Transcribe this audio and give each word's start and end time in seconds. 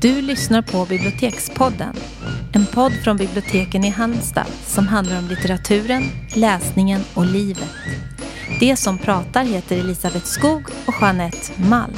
Du 0.00 0.22
lyssnar 0.22 0.62
på 0.62 0.86
Bibliotekspodden. 0.86 1.96
En 2.52 2.66
podd 2.66 2.92
från 2.92 3.16
biblioteken 3.16 3.84
i 3.84 3.88
Halmstad 3.88 4.46
som 4.66 4.88
handlar 4.88 5.18
om 5.18 5.28
litteraturen, 5.28 6.02
läsningen 6.34 7.00
och 7.14 7.26
livet. 7.26 7.74
Det 8.60 8.76
som 8.76 8.98
pratar 8.98 9.44
heter 9.44 9.78
Elisabeth 9.78 10.24
Skog 10.24 10.62
och 10.86 10.94
Jeanette 11.00 11.62
Malm. 11.68 11.94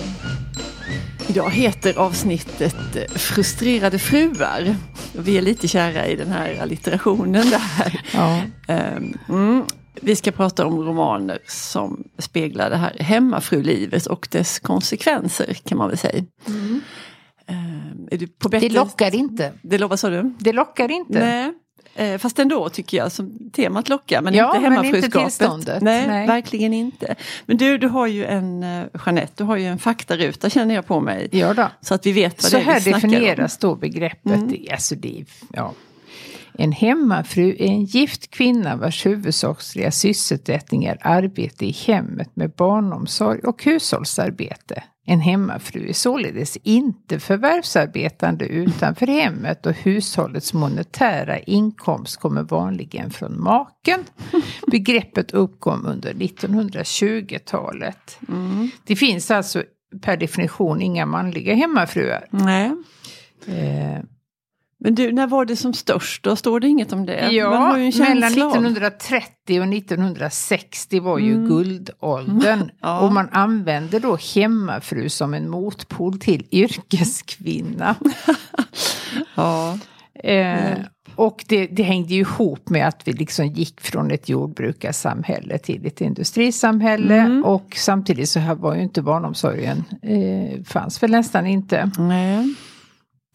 Idag 1.29 1.51
heter 1.51 1.99
avsnittet 1.99 2.97
eh, 2.97 3.03
Frustrerade 3.15 3.99
fruar. 3.99 4.77
Vi 5.13 5.39
är 5.39 5.43
lite 5.43 5.69
kära 5.69 6.07
i 6.07 6.17
den 6.17 6.33
här 6.33 6.63
allitterationen 6.63 7.51
där. 7.51 8.01
Ja. 8.13 8.43
Ehm, 8.69 9.19
Mm. 9.29 9.65
Vi 10.05 10.17
ska 10.17 10.33
prata 10.33 10.67
om 10.67 10.83
romaner 10.83 11.39
som 11.47 12.05
speglar 12.19 12.71
det 12.71 12.77
här 12.77 12.97
hemmafrulivet 13.01 14.07
och 14.07 14.29
dess 14.31 14.59
konsekvenser 14.59 15.55
kan 15.65 15.79
man 15.79 15.89
väl 15.89 15.99
säga. 15.99 16.25
Du 16.47 16.81
på 18.39 18.49
bättre... 18.49 18.69
Det 18.69 18.75
lockar 18.75 19.15
inte. 19.15 19.53
Det 19.63 19.79
lovar, 19.79 19.97
sa 19.97 20.09
du? 20.11 20.35
Det 20.39 20.53
lockar 20.53 20.91
inte. 20.91 21.19
Nej. 21.19 21.53
Eh, 21.95 22.19
Fast 22.19 22.39
ändå 22.39 22.69
tycker 22.69 22.97
jag 22.97 23.13
som 23.13 23.51
temat 23.53 23.89
lockar 23.89 24.23
men 24.23 24.35
Ja, 24.35 24.57
inte 24.57 24.69
hemmafruskapet. 24.69 25.83
Nej, 25.83 26.07
Nej. 26.07 26.27
verkligen 26.27 26.73
inte. 26.73 27.15
Men 27.47 27.57
du, 27.57 27.79
du 27.79 27.89
har 27.89 28.07
ju 28.07 28.25
en, 28.25 28.63
eh, 28.63 28.85
Jeanette, 29.07 29.33
du 29.37 29.45
har 29.45 29.57
ju 29.57 29.67
en 29.67 29.79
faktaruta 29.79 30.51
känner 30.51 30.75
jag 30.75 30.87
på 30.87 31.01
mig. 31.01 31.29
Ja 31.33 31.55
då. 31.55 31.69
Så 31.81 31.95
att 31.95 32.07
vi 32.07 32.13
vet 32.13 32.43
vad 32.43 32.51
Så 32.51 32.57
det 32.57 32.63
är 32.63 32.65
här 32.65 32.75
vi 32.75 32.81
snackar 32.81 33.09
definieras 33.09 33.59
då 33.59 33.75
begreppet. 33.75 34.33
Mm. 34.33 34.67
Alltså 34.73 34.95
det, 34.95 35.25
ja. 35.53 35.75
En 36.59 36.73
hemmafru 36.73 37.57
är 37.59 37.67
en 37.67 37.85
gift 37.85 38.31
kvinna 38.31 38.77
vars 38.77 39.07
huvudsakliga 39.07 39.91
sysselsättning 39.91 40.85
är 40.85 40.99
arbete 41.01 41.67
i 41.67 41.71
hemmet 41.71 42.37
med 42.37 42.51
barnomsorg 42.51 43.41
och 43.41 43.65
hushållsarbete. 43.65 44.83
En 45.05 45.21
hemmafru 45.21 45.89
är 45.89 45.93
således 45.93 46.57
inte 46.57 47.21
förvärvsarbetande 47.21 48.47
utanför 48.47 49.07
hemmet 49.07 49.67
och 49.67 49.73
hushållets 49.73 50.55
monetära 50.55 51.39
inkomst 51.39 52.21
kommer 52.21 52.43
vanligen 52.43 53.11
från 53.11 53.43
maken. 53.43 54.05
Begreppet 54.67 55.33
uppkom 55.33 55.87
under 55.87 56.15
1920-talet. 56.15 58.19
Mm. 58.29 58.71
Det 58.85 58.97
finns 58.97 59.31
alltså 59.31 59.63
per 60.03 60.17
definition 60.17 60.83
inga 60.83 61.07
manliga 61.07 61.55
hemmafruar. 61.55 62.27
Nej. 62.31 62.73
Eh, 63.47 64.01
Men 64.85 64.95
du, 64.95 65.13
när 65.13 65.27
var 65.27 65.45
det 65.45 65.57
som 65.57 65.75
störst? 65.75 66.23
Då 66.23 66.37
står 66.37 66.61
det 66.61 66.69
inget 66.69 66.93
om 66.93 67.07
det. 67.07 67.31
Ja, 67.31 67.51
mellan 67.99 68.43
av- 68.43 68.49
1930 68.49 69.61
och 69.61 69.69
1960 69.75 71.01
var 71.01 71.19
ju 71.19 71.35
Mm. 71.35 71.49
guldåldern. 71.49 72.71
Ja. 72.81 73.01
Och 73.01 73.13
man 73.13 73.29
använde 73.33 73.99
då 73.99 74.19
hemmafru 74.35 75.09
som 75.09 75.35
en 75.35 75.51
motpol 75.51 76.19
till 76.19 76.47
yrkeskvinna. 76.51 77.95
Ja. 79.35 79.79
Eh, 80.15 80.79
och 81.15 81.45
det, 81.49 81.67
det 81.67 81.83
hängde 81.83 82.15
ju 82.15 82.21
ihop 82.21 82.69
med 82.69 82.89
att 82.89 83.01
vi 83.05 83.13
liksom 83.13 83.47
gick 83.47 83.81
från 83.81 84.11
ett 84.11 84.29
jordbrukarsamhälle 84.29 85.59
till 85.59 85.87
ett 85.87 86.01
industrisamhälle. 86.01 87.15
Mm. 87.17 87.45
Och 87.45 87.73
samtidigt 87.77 88.29
så 88.29 88.39
här 88.41 88.55
var 88.55 88.75
ju 88.75 88.83
inte 88.83 89.03
barnomsorgen, 89.03 89.85
eh, 90.03 90.63
fanns 90.65 91.03
väl 91.03 91.11
nästan 91.11 91.47
inte. 91.47 91.91
Nej. 91.99 92.55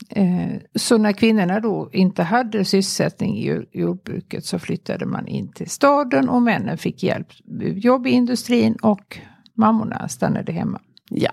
Eh, 0.09 0.55
så 0.75 0.97
när 0.97 1.11
kvinnorna 1.11 1.59
då 1.59 1.89
inte 1.93 2.23
hade 2.23 2.65
sysselsättning 2.65 3.37
i 3.37 3.65
jordbruket 3.71 4.45
så 4.45 4.59
flyttade 4.59 5.05
man 5.05 5.27
in 5.27 5.51
till 5.51 5.69
staden 5.69 6.29
och 6.29 6.41
männen 6.41 6.77
fick 6.77 7.03
hjälp, 7.03 7.27
jobb 7.75 8.07
i 8.07 8.09
industrin 8.09 8.75
och 8.81 9.19
mammorna 9.53 10.07
stannade 10.07 10.52
hemma. 10.52 10.81
Ja. 11.09 11.31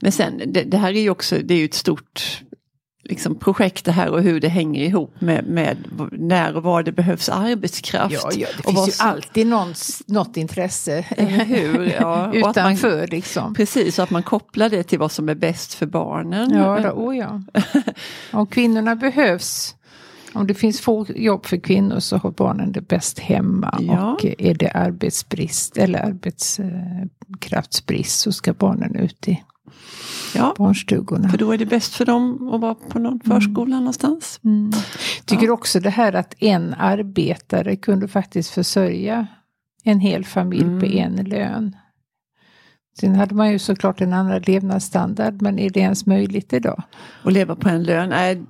Men 0.00 0.12
sen, 0.12 0.42
det, 0.46 0.62
det 0.62 0.76
här 0.76 0.92
är 0.92 1.00
ju 1.00 1.10
också, 1.10 1.38
det 1.44 1.54
är 1.54 1.58
ju 1.58 1.64
ett 1.64 1.74
stort 1.74 2.42
liksom, 3.08 3.38
projekt 3.38 3.84
det 3.84 3.92
här 3.92 4.08
och 4.10 4.22
hur 4.22 4.40
det 4.40 4.48
hänger 4.48 4.82
ihop 4.84 5.20
med, 5.20 5.46
med 5.46 5.76
när 6.12 6.56
och 6.56 6.62
var 6.62 6.82
det 6.82 6.92
behövs 6.92 7.28
arbetskraft. 7.28 8.14
Ja, 8.14 8.30
ja 8.34 8.48
det 8.56 8.64
och 8.68 8.74
finns 8.74 8.88
ju 8.88 8.92
som- 8.92 9.08
alltid 9.08 9.46
någons, 9.46 10.02
något 10.06 10.36
intresse 10.36 11.00
hur? 11.46 11.94
Ja, 12.00 12.26
och 12.28 12.36
att 12.36 12.40
man- 12.42 12.50
utanför 12.50 13.06
liksom. 13.06 13.54
Precis, 13.54 13.94
så 13.94 14.02
att 14.02 14.10
man 14.10 14.22
kopplar 14.22 14.68
det 14.68 14.82
till 14.82 14.98
vad 14.98 15.12
som 15.12 15.28
är 15.28 15.34
bäst 15.34 15.74
för 15.74 15.86
barnen. 15.86 16.50
Ja, 16.50 16.80
då, 16.80 16.88
oh 16.88 17.16
ja. 17.16 17.42
Om 18.32 18.46
kvinnorna 18.46 18.96
behövs, 18.96 19.74
om 20.32 20.46
det 20.46 20.54
finns 20.54 20.80
få 20.80 21.06
jobb 21.08 21.46
för 21.46 21.56
kvinnor 21.56 22.00
så 22.00 22.16
har 22.16 22.30
barnen 22.30 22.72
det 22.72 22.80
bäst 22.80 23.18
hemma. 23.18 23.78
Ja. 23.80 24.12
Och 24.12 24.24
är 24.38 24.54
det 24.54 24.70
arbetsbrist 24.70 25.76
eller 25.76 25.98
arbetskraftsbrist 25.98 28.20
så 28.20 28.32
ska 28.32 28.52
barnen 28.52 28.96
ut 28.96 29.28
i 29.28 29.42
Ja, 30.38 30.54
barnstugorna. 30.58 31.28
för 31.28 31.38
då 31.38 31.52
är 31.52 31.58
det 31.58 31.66
bäst 31.66 31.94
för 31.94 32.04
dem 32.04 32.48
att 32.54 32.60
vara 32.60 32.74
på 32.74 32.98
någon 32.98 33.20
förskola 33.20 33.78
någonstans. 33.78 34.40
Mm. 34.44 34.70
Tycker 35.24 35.50
också 35.50 35.80
det 35.80 35.90
här 35.90 36.12
att 36.12 36.34
en 36.38 36.74
arbetare 36.78 37.76
kunde 37.76 38.08
faktiskt 38.08 38.50
försörja 38.50 39.26
en 39.84 40.00
hel 40.00 40.24
familj 40.24 40.80
på 40.80 40.86
Mm. 40.86 40.98
en 41.18 41.24
lön. 41.24 41.76
Sen 43.00 43.14
hade 43.14 43.34
man 43.34 43.52
ju 43.52 43.58
såklart 43.58 44.00
en 44.00 44.12
annan 44.12 44.42
levnadsstandard, 44.42 45.42
men 45.42 45.58
är 45.58 45.70
det 45.70 45.80
ens 45.80 46.06
möjligt 46.06 46.52
idag? 46.52 46.82
Och 47.24 47.32
leva 47.32 47.56
på 47.56 47.68
en 47.68 47.82
lön, 47.82 48.08
nej, 48.08 48.42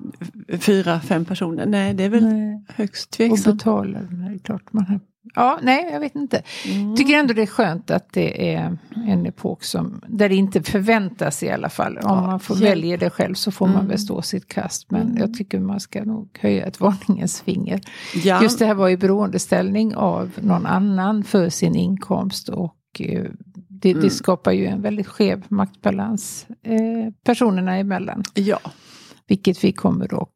fyra, 0.58 1.00
fem 1.00 1.24
personer, 1.24 1.66
nej 1.66 1.94
det 1.94 2.04
är 2.04 2.08
väl 2.08 2.24
Nej. 2.24 2.64
högst 2.68 3.06
Och 3.10 3.16
tveksamt. 3.16 3.56
betala, 3.58 3.98
det 3.98 4.34
är 4.34 4.38
klart 4.38 4.72
man 4.72 4.86
har. 4.86 5.00
Ja, 5.34 5.58
nej, 5.62 5.88
jag 5.92 6.00
vet 6.00 6.14
inte. 6.14 6.42
Mm. 6.66 6.96
Tycker 6.96 7.14
ändå 7.18 7.34
det 7.34 7.42
är 7.42 7.46
skönt 7.46 7.90
att 7.90 8.12
det 8.12 8.54
är 8.54 8.78
en 9.06 9.26
epok 9.26 9.64
som, 9.64 10.00
där 10.08 10.28
det 10.28 10.34
inte 10.34 10.62
förväntas 10.62 11.42
i 11.42 11.50
alla 11.50 11.68
fall. 11.68 11.96
Om 11.96 12.02
Ja, 12.02 12.20
man 12.26 12.40
får 12.40 12.56
hjälp. 12.56 12.70
välja 12.70 12.96
det 12.96 13.10
själv 13.10 13.34
så 13.34 13.50
får 13.50 13.66
man 13.66 13.74
Mm. 13.76 13.88
väl 13.88 13.98
stå 13.98 14.22
sitt 14.22 14.48
kast. 14.48 14.90
Men 14.90 15.02
Mm. 15.02 15.16
jag 15.16 15.34
tycker 15.34 15.60
man 15.60 15.80
ska 15.80 16.04
nog 16.04 16.38
höja 16.40 16.66
ett 16.66 16.80
varningens 16.80 17.40
finger. 17.40 17.80
Ja, 18.24 18.42
Just 18.42 18.58
det 18.58 18.66
här 18.66 18.74
var 18.74 18.88
i 18.88 18.96
beroendeställning 18.96 19.96
av 19.96 20.30
någon 20.40 20.66
annan 20.66 21.24
för 21.24 21.48
sin 21.48 21.76
inkomst 21.76 22.48
och 22.48 22.76
eh, 22.98 23.24
det, 23.68 23.90
Mm. 23.90 24.02
det 24.02 24.10
skapar 24.10 24.52
ju 24.52 24.66
en 24.66 24.82
väldigt 24.82 25.06
skev 25.06 25.44
maktbalans 25.48 26.46
eh, 26.62 27.12
personerna 27.24 27.76
emellan. 27.76 28.22
ja. 28.34 28.58
Vilket 29.28 29.64
vi 29.64 29.72
kommer 29.72 30.22
att 30.22 30.28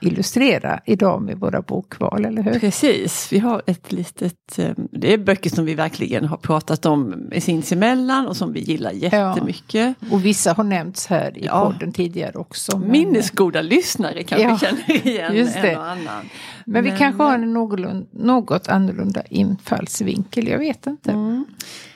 illustrera 0.00 0.80
idag 0.84 1.22
med 1.22 1.38
våra 1.38 1.62
bokval, 1.62 2.24
eller 2.24 2.42
hur? 2.42 2.58
Precis, 2.60 3.32
vi 3.32 3.38
har 3.38 3.62
ett 3.66 3.92
litet, 3.92 4.58
eh, 4.58 4.70
det 4.92 5.12
är 5.12 5.18
böcker 5.18 5.50
som 5.50 5.64
vi 5.64 5.74
verkligen 5.74 6.24
har 6.24 6.36
pratat 6.36 6.86
om 6.86 7.30
sinsemellan 7.38 8.26
och 8.26 8.36
som 8.36 8.52
vi 8.52 8.60
gillar 8.60 8.90
jättemycket. 8.92 9.94
Och 10.10 10.24
vissa 10.24 10.52
har 10.52 10.64
nämnts 10.64 11.06
här 11.06 11.38
i 11.38 11.44
Ja. 11.46 11.64
podden 11.72 11.92
tidigare 11.92 12.32
också. 12.38 12.78
Men, 12.78 12.90
Minnesgoda 12.90 13.62
lyssnare 13.62 14.22
kanske 14.22 14.48
Ja, 14.48 14.58
känner 14.58 15.06
igen 15.06 15.34
just 15.36 15.54
det. 15.54 15.70
en 15.70 15.78
och 15.78 15.86
annan. 15.86 16.24
men 16.66 16.84
vi 16.84 16.90
men- 16.90 16.98
kanske 16.98 17.22
har 17.22 17.34
en 17.34 17.52
någorlunda, 17.52 18.06
något 18.12 18.68
annorlunda 18.68 19.22
infallsvinkel, 19.30 20.48
jag 20.48 20.58
vet 20.58 20.86
inte. 20.86 21.10
Mm. 21.10 21.44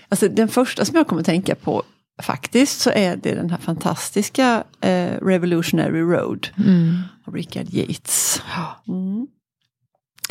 Alltså 0.08 0.28
den 0.28 0.48
första 0.48 0.84
som 0.84 0.96
jag 0.96 1.06
kommer 1.06 1.22
tänka 1.22 1.54
på 1.54 1.82
faktiskt 2.22 2.80
så 2.80 2.90
är 2.90 3.16
det 3.16 3.34
den 3.34 3.50
här 3.50 3.58
fantastiska 3.58 4.64
eh, 4.80 5.12
Revolutionary 5.22 6.00
Road 6.00 6.48
Mm. 6.58 6.94
av 7.24 7.34
Richard 7.34 7.66
Yates. 7.70 8.42
Mm. 8.88 9.26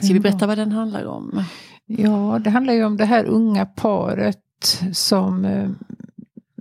Ska 0.01 0.13
vi 0.13 0.19
berätta 0.19 0.47
vad 0.47 0.57
den 0.57 0.71
handlar 0.71 1.05
om? 1.05 1.43
Ja, 1.85 2.39
det 2.43 2.49
handlar 2.49 2.73
ju 2.73 2.83
om 2.83 2.97
det 2.97 3.05
här 3.05 3.25
unga 3.25 3.65
paret 3.65 4.81
som 4.93 5.45
eh, 5.45 5.69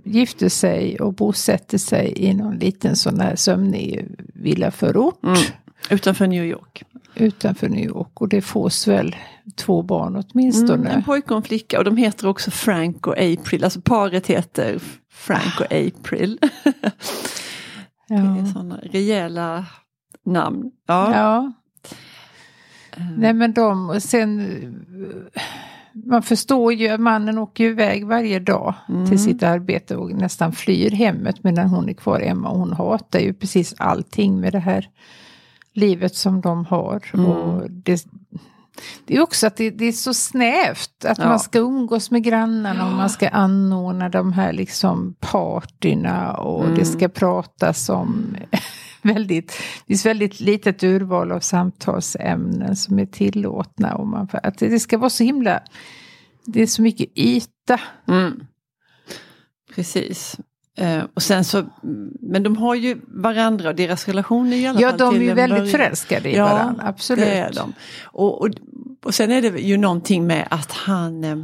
gifte 0.05 0.49
sig 0.49 0.99
och 0.99 1.13
bosätter 1.13 1.77
sig 1.77 2.13
i 2.17 2.33
någon 2.33 2.55
liten 2.57 2.95
sån 2.95 3.19
här 3.19 3.35
sömnig 3.35 4.05
villaförort 4.33 5.23
Mm. 5.23 5.37
Utanför 5.89 6.27
New 6.27 6.43
York. 6.45 6.83
utanför 7.15 7.69
New 7.69 7.85
York. 7.85 8.21
Och 8.21 8.29
det 8.29 8.41
fås 8.41 8.87
väl 8.87 9.15
två 9.55 9.81
barn 9.81 10.23
åtminstone. 10.25 10.73
Mm, 10.73 10.97
en 10.97 11.03
pojke 11.03 11.33
och 11.33 11.37
en 11.37 11.43
flicka 11.43 11.77
och 11.77 11.83
de 11.83 11.97
heter 11.97 12.27
också 12.27 12.51
Frank 12.51 13.07
och 13.07 13.17
April. 13.17 13.63
Alltså 13.63 13.81
paret 13.81 14.27
heter 14.27 14.79
Frank 15.09 15.59
och 15.59 15.71
April. 15.71 16.39
Det 18.07 18.13
är 18.13 18.37
ja. 18.37 18.45
sådana 18.53 18.79
rejäla 18.83 19.65
namn. 20.25 20.71
Ja. 20.87 21.15
ja. 21.15 21.53
Eh, 22.97 23.03
Nej 23.17 23.33
men 23.33 23.53
de, 23.53 24.01
sen 24.01 24.47
man 25.93 26.23
förstår 26.23 26.73
ju 26.73 26.97
mannen 26.97 27.37
åker 27.37 27.63
ju 27.63 27.69
iväg 27.69 28.05
varje 28.05 28.39
dag 28.39 28.73
Mm. 28.89 29.09
till 29.09 29.19
sitt 29.23 29.43
arbete 29.43 29.95
och 29.95 30.11
nästan 30.11 30.51
flyr 30.51 30.91
hemmet 30.91 31.43
medan 31.43 31.67
hon 31.67 31.89
är 31.89 31.93
kvar 31.93 32.19
hemma. 32.19 32.49
Och 32.49 32.59
hon 32.59 32.73
hatar 32.73 33.19
ju 33.19 33.33
precis 33.33 33.73
allting 33.77 34.39
med 34.39 34.53
det 34.53 34.59
här 34.59 34.89
livet 35.73 36.15
som 36.15 36.41
de 36.41 36.65
har. 36.65 37.03
Mm. 37.13 37.25
Och 37.25 37.71
det, 37.71 38.05
det 39.05 39.15
är 39.15 39.21
också 39.21 39.47
att 39.47 39.55
det, 39.55 39.69
det 39.69 39.85
är 39.85 39.91
så 39.91 40.13
snävt 40.13 41.05
att 41.05 41.17
Ja. 41.17 41.25
man 41.27 41.39
ska 41.39 41.59
umgås 41.59 42.11
med 42.11 42.23
grannarna 42.23 42.85
och 42.87 42.93
man 42.93 43.09
ska 43.09 43.29
anordna 43.29 44.09
de 44.09 44.33
här 44.33 44.53
liksom 44.53 45.15
partyna 45.19 46.33
och 46.33 46.63
Mm. 46.63 46.77
det 46.77 46.85
ska 46.85 47.09
pratas 47.09 47.89
om 47.89 48.37
väldigt, 49.01 49.53
det 49.85 49.93
är 49.93 50.03
väldigt 50.03 50.39
litet 50.39 50.83
urval 50.83 51.31
av 51.31 51.39
samtalsämnen 51.39 52.75
som 52.75 52.99
är 52.99 53.05
tillåtna. 53.05 53.95
Och 53.95 54.07
man, 54.07 54.27
att 54.43 54.57
det 54.57 54.79
ska 54.79 54.97
vara 54.97 55.09
så 55.09 55.23
himla, 55.23 55.59
det 56.45 56.61
är 56.61 56.67
så 56.67 56.81
mycket 56.81 57.17
yta. 57.17 57.79
Mm. 58.07 58.43
Precis. 59.75 60.37
Eh, 60.81 61.03
och 61.13 61.21
sen 61.21 61.43
så, 61.43 61.63
men 62.21 62.43
de 62.43 62.57
har 62.57 62.75
ju 62.75 63.01
varandra 63.07 63.69
och 63.69 63.75
deras 63.75 64.07
relation 64.07 64.53
är 64.53 64.57
i 64.57 64.67
alla 64.67 64.81
Ja, 64.81 64.89
fall 64.89 64.97
de 64.99 65.15
är 65.15 65.19
ju 65.19 65.33
väldigt 65.33 65.59
början- 65.59 65.71
förälskade 65.71 66.29
i 66.31 66.35
Ja, 66.35 66.45
varandra, 66.45 66.83
absolut. 66.85 67.25
det 67.25 67.31
är 67.31 67.53
de. 67.53 67.73
Och, 68.05 68.41
och, 68.41 68.49
och 69.05 69.13
sen 69.15 69.31
är 69.31 69.41
det 69.41 69.59
ju 69.61 69.77
någonting 69.77 70.27
med 70.27 70.47
att 70.51 70.71
han, 70.71 71.23
eh, 71.23 71.37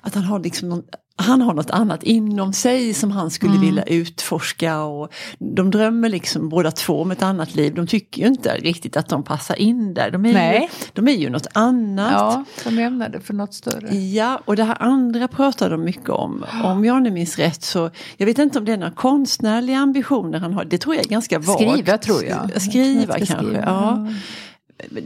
att 0.00 0.14
han 0.14 0.24
har 0.24 0.38
liksom 0.40 0.68
någon, 0.68 0.82
han 1.16 1.42
har 1.42 1.54
något 1.54 1.70
annat 1.70 2.02
inom 2.02 2.52
sig 2.52 2.94
som 2.94 3.10
han 3.10 3.30
skulle 3.30 3.52
Mm. 3.54 3.66
vilja 3.66 3.82
utforska 3.82 4.82
och 4.82 5.12
de 5.56 5.70
drömmer 5.70 6.08
liksom 6.08 6.48
båda 6.48 6.70
två 6.70 7.02
om 7.02 7.10
ett 7.10 7.22
annat 7.22 7.54
liv. 7.54 7.74
De 7.74 7.86
tycker 7.86 8.22
ju 8.22 8.28
inte 8.28 8.54
riktigt 8.56 8.96
att 8.96 9.08
de 9.08 9.22
passar 9.22 9.54
in 9.60 9.94
där. 9.94 10.10
De 10.10 10.24
är, 10.24 10.28
ju, 10.28 10.34
Nej. 10.34 10.70
de 10.92 11.08
är 11.08 11.12
ju 11.12 11.30
något 11.30 11.46
annat. 11.52 12.12
Ja, 12.12 12.44
de 12.64 12.74
lämnade 12.74 13.20
för 13.20 13.34
något 13.34 13.54
större. 13.54 13.96
Ja, 13.96 14.40
och 14.44 14.56
det 14.56 14.64
här 14.64 14.82
andra 14.82 15.28
pratar 15.28 15.70
de 15.70 15.84
mycket 15.84 16.08
om. 16.10 16.44
Om 16.64 16.84
jag 16.84 17.02
nu 17.02 17.10
minns 17.10 17.38
rätt 17.38 17.62
så, 17.62 17.90
jag 18.16 18.26
vet 18.26 18.38
inte 18.38 18.58
om 18.58 18.64
det 18.64 18.72
är 18.72 18.76
några 18.78 18.92
konstnärliga 18.92 19.78
ambitioner 19.78 20.38
han 20.38 20.52
har. 20.54 20.64
Det 20.64 20.78
tror 20.78 20.94
jag 20.94 21.04
är 21.04 21.08
ganska 21.10 21.38
vagt. 21.38 21.60
Skriva 21.62 21.98
tror 21.98 22.24
jag. 22.24 22.62
Skriva 22.62 23.18
Jag 23.18 23.26
kanske, 23.28 23.36
skriva, 23.46 23.60
ja. 23.62 24.08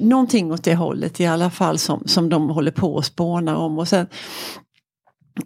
Någonting 0.01 0.53
åt 0.53 0.65
det 0.65 0.75
hållet 0.75 1.21
i 1.21 1.27
alla 1.27 1.51
fall 1.51 1.79
som, 1.79 2.03
som 2.07 2.29
de 2.29 2.49
håller 2.51 2.71
på 2.71 2.95
och 2.95 3.05
spånar 3.05 3.55
om. 3.55 3.79
Och 3.79 3.89
sen, 3.89 4.07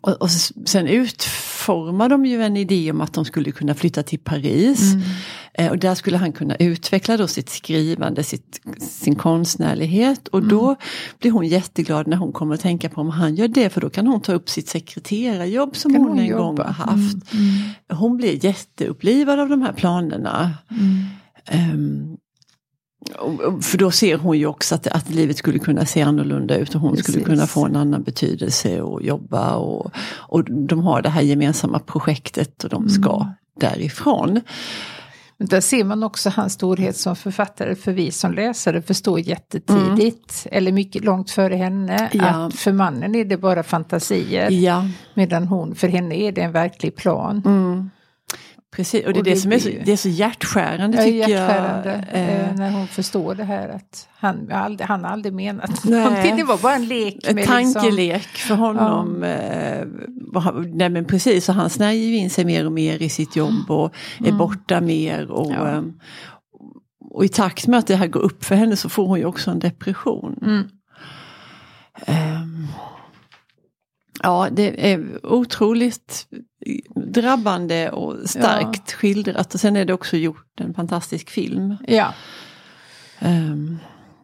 och, 0.01 0.23
och 0.23 0.31
sen 0.67 0.87
utformar 0.87 2.09
de 2.09 2.27
ju 2.27 2.43
en 2.43 2.57
idé 2.57 2.91
om 2.91 3.01
att 3.01 3.13
de 3.13 3.25
skulle 3.25 3.53
kunna 3.53 3.75
flytta 3.75 4.03
till 4.03 4.19
Paris. 4.19 4.93
Mm. 4.93 5.03
Eh, 5.55 5.71
Och 5.71 5.79
där 5.79 5.95
skulle 5.95 6.17
han 6.17 6.33
kunna 6.33 6.55
utveckla 6.57 7.17
då 7.17 7.27
sitt 7.27 7.49
skrivande, 7.51 8.25
sitt, 8.25 8.61
sin 8.81 9.15
konstnärlighet. 9.15 10.29
Och 10.29 10.43
då 10.43 10.65
Mm. 10.65 10.77
blir 11.21 11.31
hon 11.31 11.47
jätteglad 11.47 12.07
när 12.07 12.17
hon 12.17 12.33
kommer 12.33 12.55
att 12.55 12.61
tänka 12.61 12.89
på 12.89 13.01
om 13.01 13.11
han 13.11 13.35
gör 13.35 13.49
det. 13.49 13.71
För 13.71 13.81
då 13.81 13.91
kan 13.91 14.07
hon 14.07 14.21
ta 14.21 14.33
upp 14.33 14.49
sitt 14.49 14.69
sekreterarjobb 14.69 15.77
som 15.77 15.95
hon, 15.95 16.09
hon 16.09 16.19
en 16.19 16.27
jobba? 16.27 16.43
gång 16.43 16.59
har 16.59 16.65
haft. 16.73 17.33
Mm, 17.35 17.45
mm. 17.89 17.99
Hon 17.99 18.17
blir 18.17 18.45
jätteupplivad 18.45 19.39
av 19.41 19.49
de 19.49 19.63
här 19.63 19.73
planerna. 19.73 20.51
Mm. 21.51 22.17
För 23.63 23.79
då 23.79 23.91
ser 23.91 24.19
hon 24.19 24.39
ju 24.39 24.47
också 24.47 24.75
att, 24.75 24.87
att 24.87 25.11
livet 25.11 25.37
skulle 25.37 25.59
kunna 25.59 25.87
se 25.87 26.03
annorlunda 26.03 26.57
ut 26.57 26.75
och 26.75 26.81
hon 26.81 26.97
skulle 26.97 27.19
Precis. 27.19 27.27
kunna 27.35 27.47
få 27.47 27.67
en 27.67 27.77
annan 27.77 28.03
betydelse 28.03 28.81
och 28.83 29.03
jobba. 29.03 29.55
Och, 29.57 29.91
och 30.17 30.45
de 30.45 30.81
har 30.83 31.03
det 31.03 31.09
här 31.09 31.23
gemensamma 31.23 31.79
projektet 31.79 32.65
och 32.65 32.71
de 32.71 32.89
ska 32.89 33.15
Mm. 33.15 33.35
därifrån. 33.61 34.41
Men 35.39 35.49
där 35.49 35.61
ser 35.61 35.85
man 35.85 36.03
också 36.03 36.31
hans 36.31 36.53
storhet 36.53 36.97
som 36.97 37.17
författare 37.17 37.75
för 37.75 37.93
vi 37.93 38.11
som 38.11 38.33
läsare 38.35 38.83
förstår 38.83 39.21
jättetidigt, 39.21 40.47
eller 40.51 40.73
mycket 40.73 41.05
långt 41.05 41.31
före 41.31 41.55
henne, 41.57 41.97
Mm. 42.13 42.27
Ja. 42.27 42.47
att 42.47 42.55
för 42.55 42.73
mannen 42.73 43.15
är 43.15 43.25
det 43.25 43.37
bara 43.37 43.63
fantasier. 43.63 44.51
Ja, 44.51 44.89
Medan 45.15 45.47
hon, 45.47 45.75
för 45.75 45.89
henne 45.89 46.15
är 46.15 46.33
det 46.33 46.41
en 46.41 46.53
verklig 46.53 46.97
plan. 46.97 47.43
mm. 47.47 47.91
Precis. 48.77 49.07
Och 49.07 49.13
det 49.13 49.19
är 49.19 49.21
Och 49.21 49.25
det, 49.25 49.31
det 49.31 49.37
som 49.37 49.53
är 49.53 49.59
så, 49.59 49.69
det 49.85 49.93
är 49.93 49.97
så 49.97 50.09
hjärtskärande 50.09 50.99
tycker 51.05 51.29
hjärtskärande 51.29 52.05
jag. 52.13 52.21
eh, 52.23 52.49
Eh, 52.49 52.55
när 52.55 52.71
hon 52.71 52.87
förstår 52.87 53.35
det 53.35 53.45
här 53.45 53.69
att 53.69 54.09
han, 54.19 54.49
aldrig, 54.53 54.87
han 54.89 55.05
har 55.05 55.11
aldrig 55.11 55.35
menat 55.35 55.85
Nej. 55.85 56.05
någonting. 56.05 56.37
Det 56.37 56.45
var 56.45 56.59
bara 56.59 56.75
en 56.75 56.87
lek. 56.87 57.17
En 57.29 57.37
liksom- 57.37 57.55
tankelek 57.75 58.27
för 58.29 58.55
honom. 58.55 59.23
Eh, 59.23 59.85
vad 60.33 60.43
han- 60.43 60.71
nej 60.75 60.89
men 60.91 61.05
precis, 61.05 61.45
så 61.45 61.53
han 61.53 61.71
snärjer 61.71 62.07
ju 62.07 62.17
in 62.17 62.31
sig 62.31 62.45
mer 62.45 62.67
och 62.67 62.73
mer 62.73 63.03
i 63.03 63.09
sitt 63.09 63.37
jobb 63.37 63.71
och 63.71 63.95
är 64.25 64.33
borta 64.33 64.81
mer. 64.81 65.31
Och, 65.31 65.47
Mm. 65.47 65.59
Ja. 65.63 65.69
ehm, 65.69 65.93
och 67.11 67.25
i 67.25 67.29
takt 67.29 67.67
med 67.67 67.79
att 67.79 67.87
det 67.87 67.97
här 67.97 68.07
går 68.07 68.21
upp 68.21 68.45
för 68.45 68.55
henne 68.55 68.77
så 68.77 68.89
får 68.89 69.07
hon 69.07 69.19
ju 69.19 69.25
också 69.25 69.51
en 69.51 69.59
depression. 69.59 70.37
Mm. 70.43 70.63
Ehm, 72.07 72.67
ja, 74.23 74.49
det 74.53 74.93
är 74.93 75.27
otroligt 75.27 76.27
drabbande 76.95 77.91
och 77.91 78.31
starkt 78.31 78.93
skildrat. 78.93 79.55
Och 79.55 79.61
sen 79.61 79.77
är 79.77 79.85
det 79.85 79.93
också 79.93 80.17
gjort 80.17 80.61
en 80.61 80.75
fantastisk 80.75 81.31
film. 81.31 81.77
Ja, 81.89 82.15
ehm, 83.19 83.79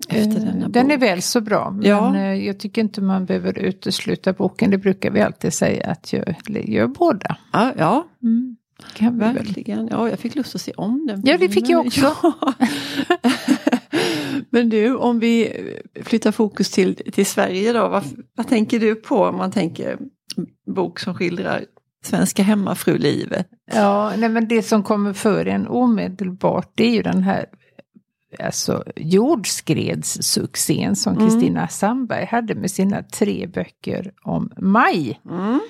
efter 0.08 0.36
eh, 0.38 0.44
denna 0.44 0.68
den 0.68 0.86
bok. 0.86 0.92
är 0.94 0.98
väl 0.98 1.22
så 1.22 1.40
bra. 1.40 1.70
Men 1.70 1.84
Ja. 1.86 2.16
eh, 2.16 2.34
jag 2.46 2.58
tycker 2.60 2.80
inte 2.80 3.00
man 3.00 3.24
behöver 3.26 3.58
utesluta 3.58 4.32
boken. 4.32 4.70
Det 4.70 4.78
brukar 4.78 5.10
vi 5.10 5.20
alltid 5.20 5.52
säga 5.52 5.90
att 5.90 6.12
jag 6.12 6.34
gör 6.46 6.86
båda. 6.86 7.36
Ja, 7.52 7.72
ja 7.78 8.06
Mm. 8.22 8.56
Kan 8.94 9.14
vi 9.14 9.20
väl. 9.20 9.34
Verkligen. 9.34 9.88
Ja, 9.90 10.08
jag 10.10 10.18
fick 10.18 10.34
lust 10.34 10.54
att 10.54 10.60
se 10.60 10.72
om 10.72 11.06
den. 11.06 11.22
Ja, 11.24 11.38
det 11.38 11.48
fick 11.48 11.68
jag 11.68 11.86
också. 11.86 12.14
Ja. 12.22 12.54
Men 14.50 14.68
du, 14.68 14.96
om 14.96 15.18
vi 15.18 15.52
flyttar 16.02 16.32
fokus 16.32 16.70
till, 16.70 16.96
till 16.96 17.26
Sverige 17.26 17.72
då. 17.72 17.88
Vad, 17.88 18.04
vad 18.36 18.48
tänker 18.48 18.80
du 18.80 18.94
på 18.94 19.24
om 19.24 19.36
man 19.36 19.50
tänker 19.50 19.98
bok 20.74 21.00
som 21.00 21.14
skildrar 21.14 21.64
svenska 22.04 22.42
hemmafrulivet? 22.42 23.48
Ja, 23.74 24.12
nej, 24.16 24.28
men 24.28 24.48
det 24.48 24.62
som 24.62 24.82
kommer 24.82 25.12
för 25.12 25.46
en 25.46 25.68
omedelbart 25.68 26.72
det 26.74 26.84
är 26.84 26.90
ju 26.90 27.02
den 27.02 27.22
här 27.22 27.46
alltså, 28.44 28.84
jordskredssuccén 28.96 30.96
som 30.96 31.16
Mm. 31.16 31.28
Kristina 31.28 31.68
Sandberg 31.68 32.24
hade 32.24 32.54
med 32.54 32.70
sina 32.70 33.02
tre 33.02 33.46
böcker 33.46 34.12
om 34.22 34.52
maj. 34.58 35.20
Mm. 35.30 35.60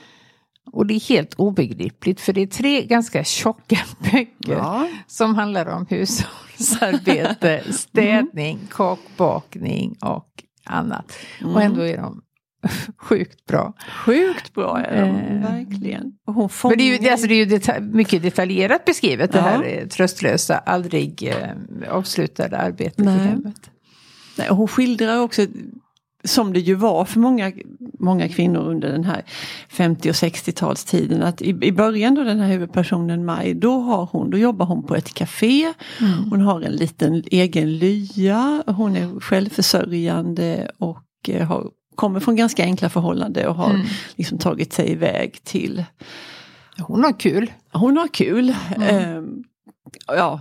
Och 0.73 0.87
det 0.87 0.95
är 0.95 1.01
helt 1.09 1.35
obegripligt 1.35 2.21
för 2.21 2.33
det 2.33 2.41
är 2.43 2.47
tre 2.47 2.85
ganska 2.87 3.25
tjocka 3.25 3.79
böcker 4.13 4.29
Ja. 4.53 4.89
som 5.07 5.35
handlar 5.35 5.67
om 5.67 5.87
hushållsarbete, 5.91 7.63
städning, 7.73 8.59
kakbakning 8.71 9.97
och 10.03 10.29
annat. 10.65 11.13
Och 11.45 11.63
ändå 11.63 11.81
är 11.83 11.97
de 11.97 12.23
sjukt 12.99 13.47
bra. 13.47 13.73
Sjukt 14.05 14.55
bra 14.55 14.79
är 14.81 15.01
de, 15.07 15.11
Eh. 15.11 15.53
verkligen. 15.53 16.13
Och 16.27 16.35
hon 16.35 16.49
fångar... 16.49 16.71
Men 16.77 16.79
det 16.79 16.85
är 16.85 16.93
ju, 16.93 16.99
det- 16.99 17.11
alltså 17.11 17.27
det 17.27 17.35
är 17.35 17.45
ju 17.47 17.59
deta- 17.59 17.81
mycket 17.81 18.23
detaljerat 18.23 18.85
beskrivet 18.85 19.33
det 19.33 19.39
Ja. 19.39 19.45
här 19.45 19.63
eh, 19.65 19.87
tröstlösa, 19.87 20.59
aldrig 20.59 21.23
eh, 21.23 21.93
avslutade 21.95 22.59
arbetet 22.59 23.05
Nej. 23.05 23.17
i 23.17 23.19
hemmet. 23.19 23.71
Nej, 24.39 24.51
och 24.51 24.57
hon 24.57 24.69
skildrar 24.69 25.21
också, 25.21 25.47
som 26.29 26.53
det 26.53 26.61
ju 26.61 26.75
var 26.75 27.05
för 27.05 27.21
många, 27.21 27.53
många 27.99 28.29
kvinnor 28.29 28.61
under 28.61 28.93
den 28.93 29.05
här 29.05 29.23
50 29.69 30.11
och 30.11 30.15
60-talstiden, 30.15 31.23
att 31.23 31.43
i, 31.43 31.49
i 31.63 31.73
början 31.73 32.15
då 32.15 32.25
den 32.25 32.41
här 32.41 32.49
huvudpersonen 32.49 33.25
Maj, 33.25 33.55
då, 33.55 33.79
har 33.81 34.09
hon, 34.13 34.31
då 34.31 34.39
jobbar 34.39 34.67
hon 34.67 34.87
på 34.87 34.95
ett 34.97 35.15
café, 35.15 35.73
hon 36.31 36.41
har 36.41 36.61
en 36.61 36.73
liten 36.73 37.23
egen 37.31 37.79
lya, 37.79 38.63
hon 38.67 38.97
är 38.97 39.21
självförsörjande 39.21 40.71
och 40.79 41.05
eh, 41.29 41.47
har, 41.47 41.71
kommer 41.95 42.21
från 42.21 42.37
ganska 42.37 42.63
enkla 42.65 42.89
förhållanden 42.89 43.47
och 43.49 43.55
har 43.55 43.71
Mm. 43.71 43.87
liksom 44.17 44.39
tagit 44.39 44.73
sig 44.73 44.91
iväg 44.91 45.39
till 45.45 45.85
Hon 46.81 47.05
har 47.05 47.21
kul. 47.21 47.53
hon 47.73 47.97
har 47.97 48.09
kul. 48.09 48.55
Mm. 48.77 48.89
Ehm, 48.89 49.45
ja. 50.07 50.41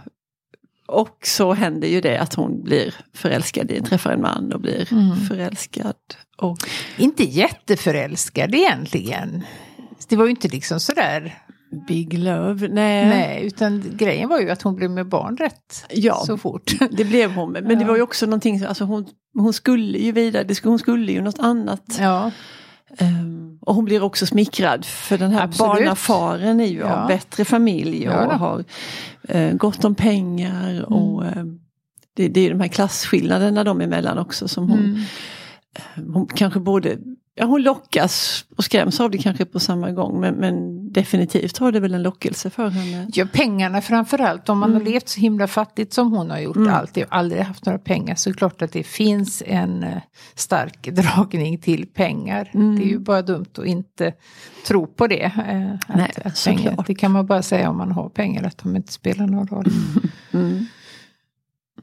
Och 0.87 1.17
så 1.23 1.53
händer 1.53 1.87
ju 1.87 2.01
det 2.01 2.17
att 2.17 2.33
hon 2.33 2.63
blir 2.63 2.95
förälskad, 3.13 3.71
i- 3.71 3.81
träffar 3.81 4.11
en 4.11 4.21
man 4.21 4.53
och 4.53 4.61
blir 4.61 4.93
Mm. 4.93 5.15
förälskad. 5.17 5.95
Och, 6.37 6.57
Inte 6.97 7.23
jätteförälskad 7.23 8.55
egentligen. 8.55 9.43
Det 10.07 10.15
var 10.15 10.25
ju 10.25 10.29
inte 10.31 10.47
liksom 10.47 10.79
sådär, 10.79 11.37
Big 11.87 12.13
Love, 12.19 12.67
nej. 12.67 13.05
nej, 13.05 13.45
utan 13.45 13.83
grejen 13.93 14.29
var 14.29 14.39
ju 14.39 14.49
att 14.49 14.61
hon 14.61 14.75
blev 14.75 14.91
med 14.91 15.07
barn 15.09 15.37
rätt 15.37 15.85
Ja. 15.89 16.23
så 16.25 16.37
fort. 16.37 16.71
Det 16.91 17.05
blev 17.05 17.31
hon, 17.31 17.51
men 17.51 17.65
det 17.67 17.73
Ja. 17.73 17.87
var 17.87 17.95
ju 17.95 18.01
också 18.01 18.25
någonting, 18.25 18.63
alltså 18.63 18.83
hon, 18.83 19.05
hon 19.33 19.53
skulle 19.53 19.97
ju 19.97 20.11
vidare, 20.11 20.43
det 20.43 20.63
hon 20.63 20.79
skulle 20.79 21.11
ju 21.11 21.21
något 21.21 21.39
annat. 21.39 21.97
Ja, 21.99 22.31
Ehm, 22.97 23.57
och 23.61 23.75
hon 23.75 23.85
blir 23.85 24.03
också 24.03 24.25
smickrad 24.25 24.85
för 24.85 25.17
den 25.17 25.31
här 25.31 25.43
Absolut. 25.43 25.69
barnafaren 25.85 26.59
är 26.59 26.65
ju 26.65 26.79
Ja. 26.79 26.93
av 27.01 27.07
bättre 27.07 27.45
familj 27.45 28.09
och 28.09 28.15
Ja 28.15 28.33
har 28.33 28.63
eh, 29.29 29.53
gott 29.53 29.85
om 29.85 29.95
pengar. 29.95 30.93
Och, 30.93 31.23
Mm. 31.25 31.37
eh, 31.37 31.45
det, 32.13 32.27
det 32.27 32.45
är 32.45 32.49
de 32.49 32.59
här 32.61 32.67
klasskillnaderna 32.67 33.63
de 33.63 33.81
emellan 33.81 34.17
också 34.17 34.47
som 34.47 34.69
hon, 34.69 34.79
mm. 34.79 35.01
Hon 36.13 36.27
kanske 36.27 36.59
både 36.59 36.97
Ja, 37.39 37.45
hon 37.45 37.61
lockas 37.63 38.45
och 38.57 38.63
skräms 38.63 38.99
av 38.99 39.11
det 39.11 39.17
kanske 39.17 39.45
på 39.45 39.59
samma 39.59 39.91
gång 39.91 40.19
men, 40.19 40.35
men 40.35 40.87
definitivt 40.93 41.57
har 41.57 41.71
det 41.71 41.79
väl 41.79 41.93
en 41.93 42.03
lockelse 42.03 42.49
för 42.49 42.69
henne. 42.69 43.07
ja 43.13 43.25
pengarna 43.33 43.81
framförallt. 43.81 44.49
Om 44.49 44.57
man 44.59 44.69
Mm. 44.71 44.81
har 44.85 44.91
levt 44.91 45.09
så 45.09 45.19
himla 45.19 45.47
fattigt 45.47 45.93
som 45.93 46.11
hon 46.11 46.29
har 46.29 46.39
gjort 46.39 46.55
Mm. 46.55 46.73
alltid 46.73 47.03
och 47.03 47.15
aldrig 47.15 47.41
haft 47.41 47.65
några 47.65 47.79
pengar 47.79 48.15
så 48.15 48.29
är 48.29 48.33
det 48.33 48.37
klart 48.37 48.61
att 48.61 48.71
det 48.71 48.83
finns 48.83 49.43
en 49.45 49.83
eh, 49.83 49.97
stark 50.35 50.87
dragning 50.91 51.57
till 51.57 51.85
pengar. 51.87 52.51
Mm. 52.53 52.75
Det 52.75 52.83
är 52.83 52.87
ju 52.89 52.99
bara 52.99 53.21
dumt 53.21 53.45
att 53.57 53.65
inte 53.65 54.13
tro 54.67 54.87
på 54.87 55.07
det. 55.07 55.23
eh, 55.23 55.73
Att, 55.73 55.95
Nej, 55.97 56.11
att 56.25 56.45
pengar, 56.45 56.83
det 56.87 56.95
kan 56.95 57.11
man 57.11 57.25
bara 57.25 57.41
säga 57.41 57.69
om 57.69 57.77
man 57.77 57.91
har 57.91 58.09
pengar 58.09 58.43
att 58.43 58.57
de 58.57 58.75
inte 58.75 58.93
spelar 58.93 59.27
någon 59.27 59.47
roll. 59.47 59.67
Mm. 60.33 60.65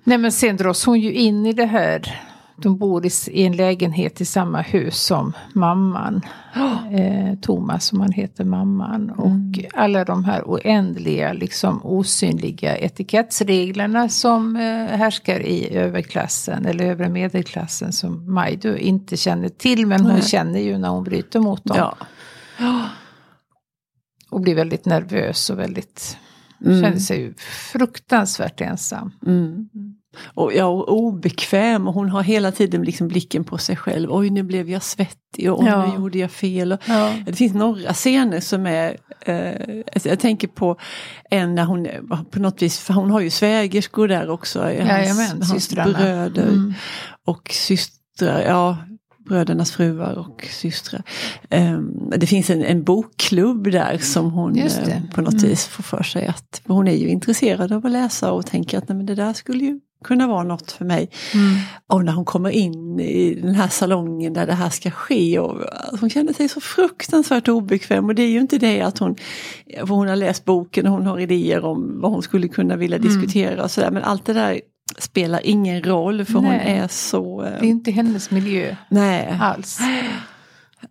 Nej 0.04 0.18
men 0.18 0.32
sen 0.32 0.56
dras 0.56 0.84
hon 0.84 1.00
ju 1.00 1.12
in 1.12 1.46
i 1.46 1.52
det 1.52 1.66
här. 1.66 2.20
De 2.56 2.78
bor 2.78 3.06
i, 3.06 3.10
en 3.44 3.56
lägenhet 3.56 4.20
i 4.20 4.24
samma 4.24 4.60
hus 4.60 5.02
som 5.02 5.32
mamman. 5.52 6.20
Eh, 6.90 7.34
Thomas 7.38 7.84
som 7.84 8.00
han 8.00 8.12
heter, 8.12 8.44
mamman. 8.44 9.10
Och 9.10 9.64
alla 9.74 10.04
de 10.04 10.24
här 10.24 10.42
oändliga, 10.46 11.32
liksom 11.32 11.80
osynliga 11.84 12.76
etikettsreglerna 12.76 14.08
som 14.08 14.56
eh, 14.56 14.96
härskar 14.98 15.40
i 15.40 15.76
överklassen 15.76 16.66
eller 16.66 16.84
övre 16.84 17.08
medelklassen 17.08 17.92
som 17.92 18.34
Maj 18.34 18.56
då 18.56 18.76
inte 18.76 19.16
känner 19.16 19.48
till. 19.48 19.86
Men 19.86 20.00
hon 20.00 20.12
Nej. 20.12 20.22
känner 20.22 20.60
ju 20.60 20.78
när 20.78 20.88
hon 20.88 21.04
bryter 21.04 21.40
mot 21.40 21.64
dem. 21.64 21.76
Ja. 21.76 21.96
och 24.30 24.40
blir 24.40 24.54
väldigt 24.54 24.84
nervös 24.86 25.50
och 25.50 25.58
väldigt, 25.58 26.16
Mm. 26.64 26.82
känner 26.82 26.98
sig 26.98 27.34
fruktansvärt 27.72 28.60
ensam. 28.60 29.12
Mm. 29.26 29.68
Och, 30.34 30.54
ja, 30.54 30.64
och 30.66 30.92
obekväm 30.92 31.88
och 31.88 31.94
hon 31.94 32.08
har 32.08 32.22
hela 32.22 32.52
tiden 32.52 32.82
liksom 32.82 33.08
blicken 33.08 33.44
på 33.44 33.58
sig 33.58 33.76
själv. 33.76 34.08
Oj 34.12 34.30
nu 34.30 34.42
blev 34.42 34.70
jag 34.70 34.82
svettig 34.82 35.52
och 35.52 35.60
oj, 35.60 35.66
Ja. 35.68 35.86
nu 35.86 35.94
gjorde 35.94 36.18
jag 36.18 36.30
fel. 36.30 36.72
Och, 36.72 36.78
Ja. 36.88 37.14
Det 37.26 37.32
finns 37.32 37.54
några 37.54 37.92
scener 37.92 38.40
som 38.40 38.66
är, 38.66 38.96
eh, 39.20 39.82
alltså 39.94 40.08
jag 40.08 40.18
tänker 40.20 40.48
på 40.48 40.76
en 41.30 41.54
när 41.54 41.64
hon 41.64 41.86
på 42.30 42.40
något 42.40 42.62
vis, 42.62 42.78
för 42.78 42.94
hon 42.94 43.10
har 43.10 43.20
ju 43.20 43.30
svägerskor 43.30 44.08
där 44.08 44.30
också. 44.30 44.70
eh, 44.70 44.86
Jajamän, 44.86 45.26
hans 45.30 45.50
systrarna. 45.50 45.98
bröder 45.98 46.42
Mm. 46.48 46.74
och 47.26 47.48
systrar, 47.52 48.40
ja 48.42 48.76
brödernas 49.28 49.72
fruar 49.72 50.12
och 50.18 50.46
systrar. 50.50 51.02
Ehm, 51.50 52.10
det 52.16 52.26
finns 52.26 52.50
en, 52.50 52.62
en 52.64 52.82
bokklubb 52.84 53.70
där 53.70 53.98
som 53.98 54.30
hon 54.32 54.58
eh, 54.58 54.70
på 55.14 55.20
något 55.20 55.32
Mm. 55.34 55.48
vis 55.48 55.66
får 55.66 55.82
för 55.82 56.02
sig 56.02 56.26
att, 56.26 56.62
hon 56.66 56.88
är 56.88 56.92
ju 56.96 57.08
intresserad 57.08 57.72
av 57.72 57.86
att 57.86 57.92
läsa 57.92 58.32
och 58.32 58.46
tänker 58.46 58.78
att 58.78 58.88
nej, 58.88 58.96
men 58.96 59.06
det 59.06 59.14
där 59.14 59.32
skulle 59.32 59.64
ju 59.64 59.80
kunna 60.04 60.26
vara 60.26 60.42
något 60.42 60.72
för 60.72 60.84
mig. 60.84 61.10
Mm. 61.34 61.56
Och 61.86 62.04
när 62.04 62.12
hon 62.12 62.24
kommer 62.24 62.50
in 62.50 63.00
i 63.00 63.34
den 63.42 63.54
här 63.54 63.68
salongen 63.68 64.32
där 64.32 64.46
det 64.46 64.54
här 64.54 64.70
ska 64.70 64.90
ske 64.90 65.38
och 65.38 65.60
hon 66.00 66.10
känner 66.10 66.32
sig 66.32 66.48
så 66.48 66.60
fruktansvärt 66.60 67.48
obekväm 67.48 68.04
och 68.04 68.14
det 68.14 68.22
är 68.22 68.28
ju 68.30 68.40
inte 68.40 68.58
det 68.58 68.80
att 68.80 68.98
hon, 68.98 69.16
hon 69.88 70.08
har 70.08 70.16
läst 70.16 70.44
boken 70.44 70.86
och 70.86 70.92
hon 70.92 71.06
har 71.06 71.18
idéer 71.18 71.64
om 71.64 72.00
vad 72.00 72.10
hon 72.12 72.22
skulle 72.22 72.48
kunna 72.48 72.76
vilja 72.76 72.96
Mm. 72.96 73.08
diskutera 73.08 73.64
och 73.64 73.70
sådär 73.70 73.90
men 73.90 74.02
allt 74.02 74.24
det 74.26 74.32
där 74.32 74.60
spelar 74.98 75.40
ingen 75.44 75.82
roll 75.82 76.24
för 76.24 76.34
hon 76.34 76.44
Nej. 76.44 76.78
är 76.78 76.88
så... 76.88 77.42
eh, 77.42 77.50
Det 77.60 77.66
är 77.66 77.70
inte 77.70 77.90
hennes 77.90 78.30
miljö 78.30 78.76
nej. 78.88 79.38
alls. 79.40 79.78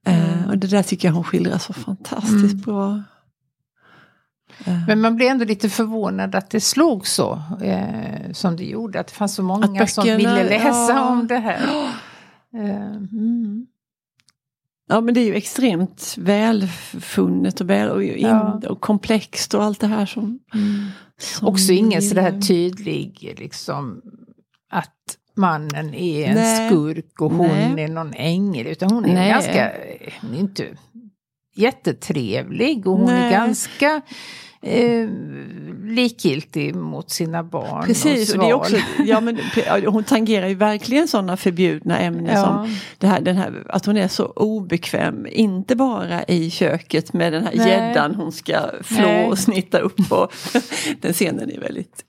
Eh, 0.05 0.47
och 0.49 0.57
det 0.57 0.67
där 0.67 0.83
tycker 0.83 1.07
jag 1.07 1.13
hon 1.15 1.23
skildrar 1.23 1.57
så 1.57 1.73
fantastiskt 1.73 2.33
Mm. 2.53 2.59
bra. 2.61 3.03
Eh, 4.65 4.87
Men 4.87 5.01
man 5.01 5.15
blir 5.15 5.27
ändå 5.29 5.45
lite 5.45 5.69
förvånad 5.69 6.35
att 6.35 6.49
det 6.49 6.61
slog 6.61 7.07
så 7.07 7.41
eh, 7.61 8.31
som 8.31 8.55
det 8.55 8.65
gjorde. 8.65 8.99
Att 8.99 9.07
det 9.07 9.13
fanns 9.13 9.35
så 9.35 9.43
många 9.43 9.87
som 9.87 10.03
böckerna, 10.03 10.17
ville 10.17 10.43
läsa 10.43 10.93
ja. 10.93 11.09
om 11.09 11.27
det 11.27 11.37
här. 11.37 11.59
Eh, 12.55 12.95
Mm. 13.11 13.67
Ja 14.87 15.01
men 15.01 15.13
det 15.13 15.19
är 15.19 15.25
ju 15.25 15.35
extremt 15.35 16.15
välfunnet 16.17 17.61
och, 17.61 17.69
väl, 17.69 17.89
och, 17.89 18.03
in, 18.03 18.27
Ja. 18.27 18.61
och 18.69 18.81
komplext 18.81 19.53
och 19.53 19.63
allt 19.63 19.79
det 19.79 19.87
här 19.87 20.05
som... 20.05 20.39
som 21.19 21.47
Också 21.47 21.71
ingen 21.71 22.01
sådär 22.01 22.41
tydlig 22.41 23.35
liksom 23.37 24.01
att 24.69 25.17
mannen 25.35 25.93
är 25.93 26.27
en 26.27 26.35
Nej. 26.35 26.69
skurk 26.69 27.21
och 27.21 27.31
hon 27.31 27.47
Nej. 27.47 27.83
är 27.83 27.87
någon 27.87 28.13
ängel. 28.13 28.67
Utan 28.67 28.91
hon 28.91 29.05
är 29.05 29.13
Nej. 29.13 29.29
ganska, 29.29 29.71
är 29.71 30.35
inte 30.37 30.67
jättetrevlig 31.53 32.87
och 32.87 32.97
hon 32.97 33.09
är 33.09 33.19
Nej. 33.19 33.31
ganska 33.31 34.01
eh, 34.61 35.07
likgiltig 35.83 36.75
mot 36.75 37.09
sina 37.11 37.43
barn. 37.43 37.85
Precis, 37.85 38.33
och 38.33 38.39
och 38.39 38.45
det 38.45 38.49
är 38.49 38.53
också, 38.53 38.75
ja, 39.05 39.21
men, 39.21 39.37
hon 39.87 40.03
tangerar 40.03 40.47
ju 40.47 40.55
verkligen 40.55 41.07
sådana 41.07 41.37
förbjudna 41.37 41.99
ämnen 41.99 42.25
Ja. 42.35 42.43
som 42.43 42.75
det 42.97 43.07
här, 43.07 43.21
den 43.21 43.35
här, 43.35 43.63
att 43.69 43.85
hon 43.85 43.97
är 43.97 44.07
så 44.07 44.25
obekväm, 44.25 45.27
inte 45.31 45.75
bara 45.75 46.23
i 46.23 46.49
köket 46.49 47.13
med 47.13 47.33
den 47.33 47.43
här 47.43 47.53
gäddan 47.67 48.15
hon 48.15 48.31
ska 48.31 48.55
flå 48.81 49.05
Nej. 49.05 49.25
och 49.27 49.39
snitta 49.39 49.79
upp 49.79 50.11
och 50.11 50.31
den 51.01 51.13
scenen 51.13 51.51
är 51.51 51.59
väldigt 51.59 52.05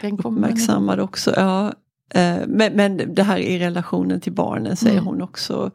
Den 0.00 0.18
uppmärksammad 0.18 1.00
också. 1.00 1.32
Ja. 1.36 1.66
Eh, 2.14 2.36
Men, 2.46 2.72
men 2.72 3.14
det 3.14 3.22
här 3.22 3.38
i 3.38 3.58
relationen 3.58 4.20
till 4.20 4.32
barnen 4.32 4.72
är 4.86 4.90
Mm. 4.90 5.04
hon 5.04 5.22
också 5.22 5.70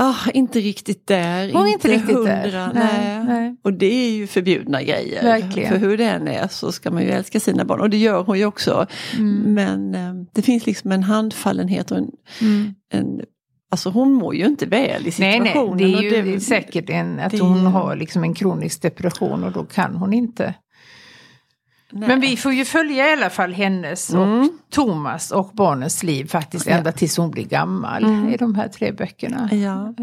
ah, 0.00 0.30
inte 0.34 0.60
riktigt 0.60 1.06
där. 1.06 1.52
Hon 1.52 1.66
är 1.66 1.72
inte 1.72 1.88
riktigt 1.88 2.16
hundra, 2.16 2.32
där. 2.42 2.70
Nej. 2.74 2.84
Nej, 3.04 3.24
nej. 3.24 3.56
Och 3.62 3.72
det 3.72 3.86
är 4.06 4.10
ju 4.10 4.26
förbjudna 4.26 4.82
grejer. 4.82 5.22
Verkligen. 5.22 5.68
För 5.68 5.76
hur 5.78 5.96
det 5.98 6.04
än 6.04 6.28
är 6.28 6.48
så 6.48 6.72
ska 6.72 6.90
man 6.90 7.02
ju 7.02 7.08
älska 7.10 7.40
sina 7.40 7.64
barn. 7.64 7.80
Och 7.80 7.90
det 7.90 7.96
gör 7.96 8.22
hon 8.22 8.38
ju 8.38 8.44
också. 8.44 8.86
Mm. 9.18 9.54
Men 9.54 9.94
eh, 9.94 10.14
det 10.34 10.42
finns 10.42 10.66
liksom 10.66 10.92
en 10.92 11.02
handfallenhet 11.02 11.90
och 11.90 11.96
en, 11.98 12.10
Mm. 12.40 12.74
en 12.92 13.20
Alltså 13.72 13.90
hon 13.90 14.12
mår 14.12 14.34
ju 14.34 14.44
inte 14.46 14.66
väl 14.66 15.00
i 15.00 15.04
Nej, 15.04 15.12
situationen. 15.12 15.76
nej, 15.76 16.10
det 16.10 16.16
är 16.16 16.22
och 16.22 16.28
ju 16.28 16.34
det 16.34 16.40
säkert 16.40 16.90
en, 16.90 17.20
att 17.20 17.30
det- 17.32 17.38
hon 17.40 17.66
har 17.66 17.96
liksom 17.96 18.22
en 18.24 18.34
kronisk 18.34 18.82
depression 18.82 19.44
och 19.44 19.52
då 19.52 19.64
kan 19.64 19.94
hon 19.94 20.12
inte. 20.12 20.54
nej. 21.92 22.08
Men 22.08 22.20
vi 22.20 22.36
får 22.36 22.52
ju 22.52 22.64
följa 22.64 23.08
i 23.08 23.12
alla 23.12 23.30
fall 23.30 23.52
hennes 23.52 24.10
och 24.14 24.24
Mm. 24.24 24.50
Thomas 24.70 25.30
och 25.30 25.50
barnens 25.54 26.02
liv 26.02 26.24
faktiskt 26.28 26.66
Ja. 26.66 26.72
ända 26.72 26.92
tills 26.92 27.16
hon 27.16 27.30
blir 27.30 27.44
gammal 27.44 28.04
Mm. 28.04 28.28
i 28.28 28.36
de 28.36 28.54
här 28.54 28.68
tre 28.68 28.92
böckerna. 28.92 29.48
Ja. 29.52 29.94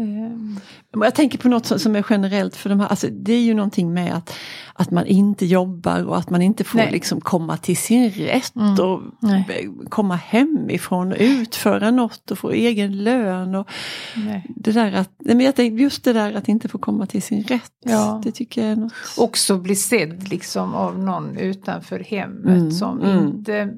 Men 0.92 1.02
Jag 1.02 1.14
tänker 1.14 1.38
på 1.38 1.48
något 1.48 1.66
som- 1.66 1.78
som 1.78 1.96
är 1.96 2.06
generellt 2.10 2.56
för 2.56 2.68
de 2.70 2.80
här, 2.80 2.86
alltså 2.88 3.06
det 3.10 3.32
är 3.32 3.40
ju 3.40 3.54
någonting 3.54 3.94
med 3.94 4.14
att, 4.16 4.34
att 4.74 4.90
man 4.90 5.06
inte 5.06 5.46
jobbar 5.46 6.04
och 6.04 6.16
att 6.18 6.30
man 6.30 6.42
inte 6.42 6.64
får 6.64 6.78
Nej. 6.78 6.92
liksom 6.92 7.20
komma 7.20 7.56
till 7.56 7.76
sin 7.76 8.10
rätt 8.10 8.56
Mm. 8.56 8.72
och 8.80 9.00
Nej. 9.20 9.68
komma 9.88 10.14
hemifrån 10.16 11.12
och 11.12 11.18
utföra 11.20 11.90
något 11.90 12.30
och 12.30 12.38
få 12.38 12.50
egen 12.50 13.04
lön. 13.04 13.54
Och 13.54 13.68
nej. 14.16 14.46
det 14.56 14.72
där 14.72 14.92
att, 14.92 15.10
men 15.18 15.40
jag 15.40 15.54
tänker 15.56 15.82
just 15.82 16.04
det 16.04 16.12
där 16.12 16.34
att 16.34 16.48
inte 16.48 16.68
få 16.68 16.78
komma 16.78 17.06
till 17.06 17.22
sin 17.22 17.42
rätt, 17.42 17.72
Ja. 17.84 18.20
det 18.24 18.32
tycker 18.32 18.62
jag 18.62 18.70
är 18.70 18.76
något. 18.76 18.92
Också 19.18 19.58
bli 19.58 19.76
sedd 19.76 20.28
liksom 20.28 20.74
av 20.74 20.98
någon 20.98 21.36
utanför 21.36 22.00
hemmet 22.00 22.46
Mm, 22.58 22.70
som 22.70 23.00
mm. 23.02 23.26
inte... 23.26 23.68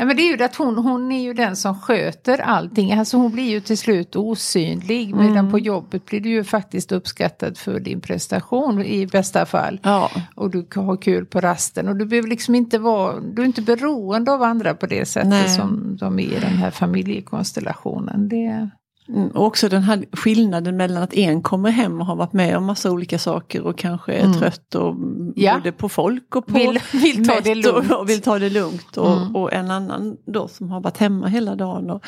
Ja, 0.00 0.04
men 0.04 0.16
det 0.16 0.22
är 0.22 0.36
ju 0.38 0.44
att 0.44 0.56
hon, 0.56 0.78
hon 0.78 1.12
är 1.12 1.22
ju 1.22 1.34
den 1.34 1.56
som 1.56 1.80
sköter 1.80 2.38
allting. 2.40 2.92
Alltså 2.92 3.16
hon 3.16 3.32
blir 3.32 3.50
ju 3.50 3.60
till 3.60 3.78
slut 3.78 4.16
osynlig. 4.16 5.14
Medan 5.14 5.36
Mm. 5.38 5.50
på 5.50 5.58
jobbet 5.58 6.04
blir 6.06 6.20
du 6.20 6.28
ju 6.28 6.44
faktiskt 6.44 6.92
uppskattad 6.92 7.58
för 7.58 7.80
din 7.80 8.00
prestation 8.00 8.82
i 8.82 9.06
bästa 9.06 9.46
fall. 9.46 9.80
Ja, 9.82 10.10
Och 10.34 10.50
du 10.50 10.64
kan 10.64 10.84
ha 10.84 10.96
kul 10.96 11.26
på 11.26 11.40
rasten. 11.40 11.88
Och 11.88 11.96
du 11.96 12.04
behöver 12.06 12.28
liksom 12.28 12.54
inte 12.54 12.78
vara, 12.78 13.20
du 13.20 13.42
är 13.42 13.46
inte 13.46 13.62
beroende 13.62 14.32
av 14.32 14.42
andra 14.42 14.74
på 14.74 14.86
det 14.86 15.04
sättet 15.08 15.28
Nej. 15.30 15.48
som 15.48 15.96
de 16.00 16.18
är 16.18 16.22
i 16.22 16.40
den 16.40 16.56
här 16.56 16.70
familjekonstellationen. 16.70 18.28
Det, 18.28 18.70
Mm, 19.08 19.28
och 19.28 19.44
också 19.46 19.68
den 19.68 19.82
här 19.82 20.04
skillnaden 20.12 20.76
mellan 20.76 21.02
att 21.02 21.14
en 21.14 21.42
kommer 21.42 21.70
hem 21.70 22.00
och 22.00 22.06
har 22.06 22.16
varit 22.16 22.32
med 22.32 22.56
om 22.56 22.64
massa 22.64 22.90
olika 22.90 23.18
saker 23.18 23.62
och 23.62 23.78
kanske 23.78 24.12
är 24.12 24.24
Mm. 24.24 24.38
trött 24.38 24.74
och 24.74 24.90
mm, 24.94 25.32
Ja. 25.36 25.54
både 25.58 25.72
på 25.72 25.88
folk 25.88 26.36
och 26.36 26.46
på 26.46 26.52
Vill- 26.54 26.80
vill 26.92 27.28
ta 27.28 27.40
det 27.40 27.54
lugnt. 27.54 27.90
Och, 27.90 28.00
och 28.00 28.08
vill 28.08 28.20
ta 28.20 28.38
det 28.38 28.50
lugnt. 28.50 28.96
Och, 28.96 29.12
Mm. 29.16 29.36
och 29.36 29.52
en 29.52 29.70
annan 29.70 30.16
då 30.26 30.48
som 30.48 30.70
har 30.70 30.80
varit 30.80 30.96
hemma 30.96 31.26
hela 31.26 31.54
dagen 31.54 31.90
och 31.90 32.04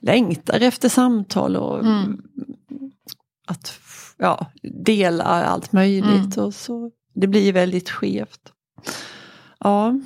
längtar 0.00 0.60
efter 0.60 0.88
samtal 0.88 1.56
och 1.56 1.80
Mm. 1.84 2.22
att 3.46 3.80
ja, 4.18 4.46
dela 4.84 5.24
allt 5.24 5.72
möjligt. 5.72 6.36
Mm. 6.36 6.46
Och 6.46 6.54
så, 6.54 6.90
det 7.14 7.26
blir 7.26 7.52
väldigt 7.52 7.90
skevt. 7.90 8.52
Ja, 9.60 10.00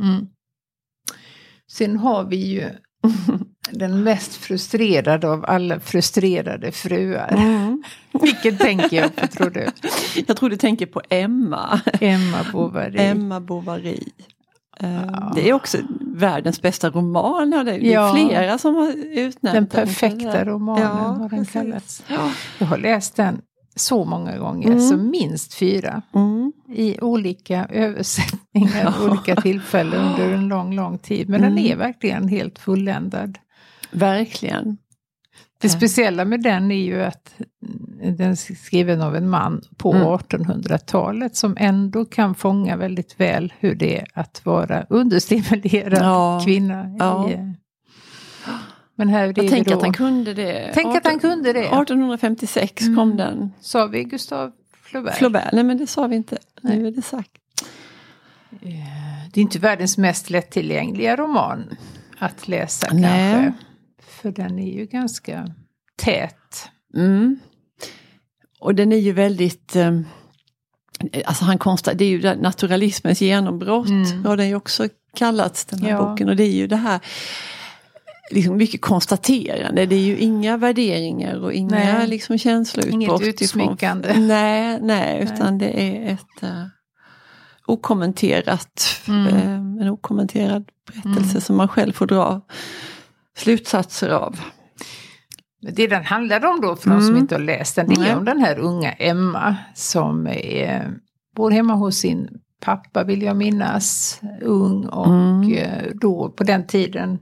Mm. 0.00 0.26
Sen 1.70 1.96
har 1.96 2.24
vi 2.24 2.36
ju 2.36 2.70
den 3.72 4.02
mest 4.02 4.34
frustrerade 4.34 5.28
av 5.28 5.44
alla 5.48 5.80
frustrerade 5.80 6.72
fruar. 6.72 7.34
mm. 7.38 7.82
Vilken 8.22 8.56
tänker 8.56 8.96
jag 8.96 9.16
på 9.16 9.26
tror 9.26 9.50
du? 9.50 9.66
jag 10.26 10.36
tror 10.36 10.50
du 10.50 10.56
tänker 10.56 10.86
på 10.86 11.02
Emma. 11.08 11.80
Emma 12.00 12.38
Bovary. 12.52 12.98
Emma 12.98 13.40
Bovary. 13.40 13.98
Eh, 14.80 15.02
Ja. 15.12 15.32
Det 15.34 15.48
är 15.48 15.52
också 15.52 15.78
världens 16.00 16.62
bästa 16.62 16.90
roman. 16.90 17.50
Det 17.50 17.56
är 17.72 17.78
Ja. 17.92 18.14
flera 18.16 18.58
som 18.58 18.74
har 18.74 18.92
utnämnt 19.18 19.54
Den 19.54 19.66
perfekta 19.66 20.44
romanen 20.44 20.82
Ja, 20.82 20.88
har 21.20 21.28
den 21.28 21.44
kallats. 21.44 22.02
Ja. 22.08 22.30
Jag 22.58 22.66
har 22.66 22.78
läst 22.78 23.16
den 23.16 23.40
så 23.76 24.04
många 24.04 24.38
gånger, 24.38 24.66
Mm. 24.66 24.80
så 24.80 24.96
minst 24.96 25.54
fyra. 25.54 26.02
Mm. 26.14 26.52
I 26.74 27.00
olika 27.00 27.66
översättningar, 27.70 28.94
Ja. 29.00 29.10
olika 29.10 29.36
tillfällen 29.36 30.00
under 30.12 30.32
en 30.34 30.48
lång, 30.48 30.74
lång 30.76 30.98
tid. 30.98 31.28
Men 31.28 31.40
den 31.42 31.52
Mm. 31.52 31.64
är 31.72 31.76
verkligen 31.76 32.28
helt 32.28 32.58
fulländad. 32.58 33.38
Verkligen. 33.90 34.76
Det 35.60 35.68
speciella 35.68 36.24
med 36.24 36.42
den 36.42 36.70
är 36.70 36.84
ju 36.84 37.02
att 37.02 37.34
den 38.02 38.30
är 38.30 38.54
skriven 38.54 39.02
av 39.02 39.16
en 39.16 39.28
man 39.28 39.62
på 39.76 39.92
Mm. 39.92 40.06
1800-talet 40.06 41.36
som 41.36 41.56
ändå 41.60 42.04
kan 42.04 42.34
fånga 42.34 42.76
väldigt 42.76 43.20
väl 43.20 43.52
hur 43.58 43.74
det 43.74 43.98
är 44.00 44.06
att 44.14 44.40
vara 44.46 44.86
understimulerad 44.88 46.02
Ja. 46.02 46.42
kvinna. 46.44 46.96
Ja. 46.98 47.30
I, 47.30 47.32
eh, 47.32 47.40
men 48.94 49.08
här 49.08 49.22
är 49.22 49.26
Jag 49.36 49.48
tänker 49.50 49.70
då, 49.70 49.76
att 49.76 49.82
han 49.82 49.92
kunde 49.92 50.34
det. 50.34 50.70
Tänk 50.74 50.96
att 50.96 51.06
han 51.06 51.18
kunde 51.18 51.52
det. 51.52 51.60
1856 51.68 52.82
Mm. 52.82 52.96
kom 52.96 53.16
den. 53.16 53.52
sa 53.60 53.86
vi 53.86 54.04
Gustav 54.04 54.52
Flaubert? 54.82 55.14
Flaubert, 55.14 55.52
nej 55.52 55.64
men 55.64 55.78
det 55.78 55.86
sa 55.86 56.06
vi 56.06 56.16
inte. 56.16 56.38
Nej. 56.62 56.78
Nu 56.78 56.86
är 56.86 56.90
det 56.90 57.02
sagt. 57.02 57.30
Eh, 58.50 58.68
Det 59.32 59.40
är 59.40 59.42
inte 59.42 59.58
världens 59.58 59.98
mest 59.98 60.30
lättillgängliga 60.30 61.16
roman 61.16 61.76
att 62.18 62.48
läsa 62.48 62.88
Nej. 62.92 63.32
kanske. 63.42 63.52
För 64.22 64.30
den 64.32 64.58
är 64.58 64.72
ju 64.78 64.86
ganska 64.86 65.46
tät. 65.96 66.68
Mm. 66.94 67.38
Och 68.60 68.74
den 68.74 68.92
är 68.92 68.96
ju 68.98 69.12
väldigt, 69.12 69.76
eh, 69.76 70.00
alltså 71.26 71.44
han 71.44 71.58
konstar, 71.58 71.94
det 71.94 72.04
är 72.04 72.08
ju 72.08 72.34
naturalismens 72.42 73.20
genombrott, 73.20 73.88
Mm. 73.88 74.24
har 74.24 74.36
den 74.36 74.48
ju 74.48 74.54
också 74.54 74.88
kallats 75.16 75.64
den 75.64 75.82
här 75.82 75.90
Ja. 75.90 76.02
boken. 76.10 76.28
Och 76.28 76.36
det 76.36 76.44
är 76.44 76.52
ju 76.52 76.66
det 76.66 76.76
här 76.76 77.00
liksom 78.30 78.56
mycket 78.56 78.80
konstaterande. 78.80 79.86
Det 79.86 79.94
är 79.96 80.00
ju 80.00 80.18
inga 80.18 80.56
värderingar 80.56 81.36
och 81.40 81.52
inga 81.52 81.74
Nej. 81.76 82.08
liksom 82.08 82.38
känsloutbrott. 82.38 82.94
Inget 82.94 83.10
ifrån- 83.20 83.28
utsmyckande. 83.28 84.14
Nej, 84.18 84.78
nej, 84.82 85.22
utan 85.22 85.58
det 85.58 85.80
är 85.82 86.12
ett 86.12 86.42
uh, 86.42 86.64
okommenterat, 87.66 88.82
Mm. 89.08 89.26
eh, 89.26 89.52
en 89.82 89.88
okommenterad 89.88 90.68
berättelse 90.92 91.40
som 91.40 91.56
man 91.56 91.68
själv 91.68 91.92
får 91.92 92.06
dra 92.06 92.40
slutsatser 93.38 94.08
av. 94.08 94.40
Det 95.72 95.86
den 95.86 96.04
handlar 96.04 96.46
om 96.46 96.60
då, 96.60 96.76
för 96.76 96.90
de 96.90 97.00
som 97.00 97.08
Mm. 97.10 97.22
inte 97.22 97.34
har 97.34 97.40
läst 97.42 97.76
den, 97.76 97.88
det 97.88 98.08
är 98.08 98.16
om 98.16 98.24
den 98.24 98.40
här 98.40 98.58
unga 98.58 98.92
Emma 98.92 99.56
som 99.74 100.26
är, 100.26 100.92
bor 101.36 101.50
hemma 101.50 101.74
hos 101.74 101.96
sin 101.96 102.28
pappa 102.60 103.04
vill 103.04 103.22
jag 103.22 103.36
minnas, 103.36 104.20
ung 104.42 104.86
och 104.86 105.06
Mm. 105.06 105.52
eh, 105.52 105.84
då 105.94 106.30
på 106.30 106.44
den 106.44 106.66
tiden, 106.66 107.18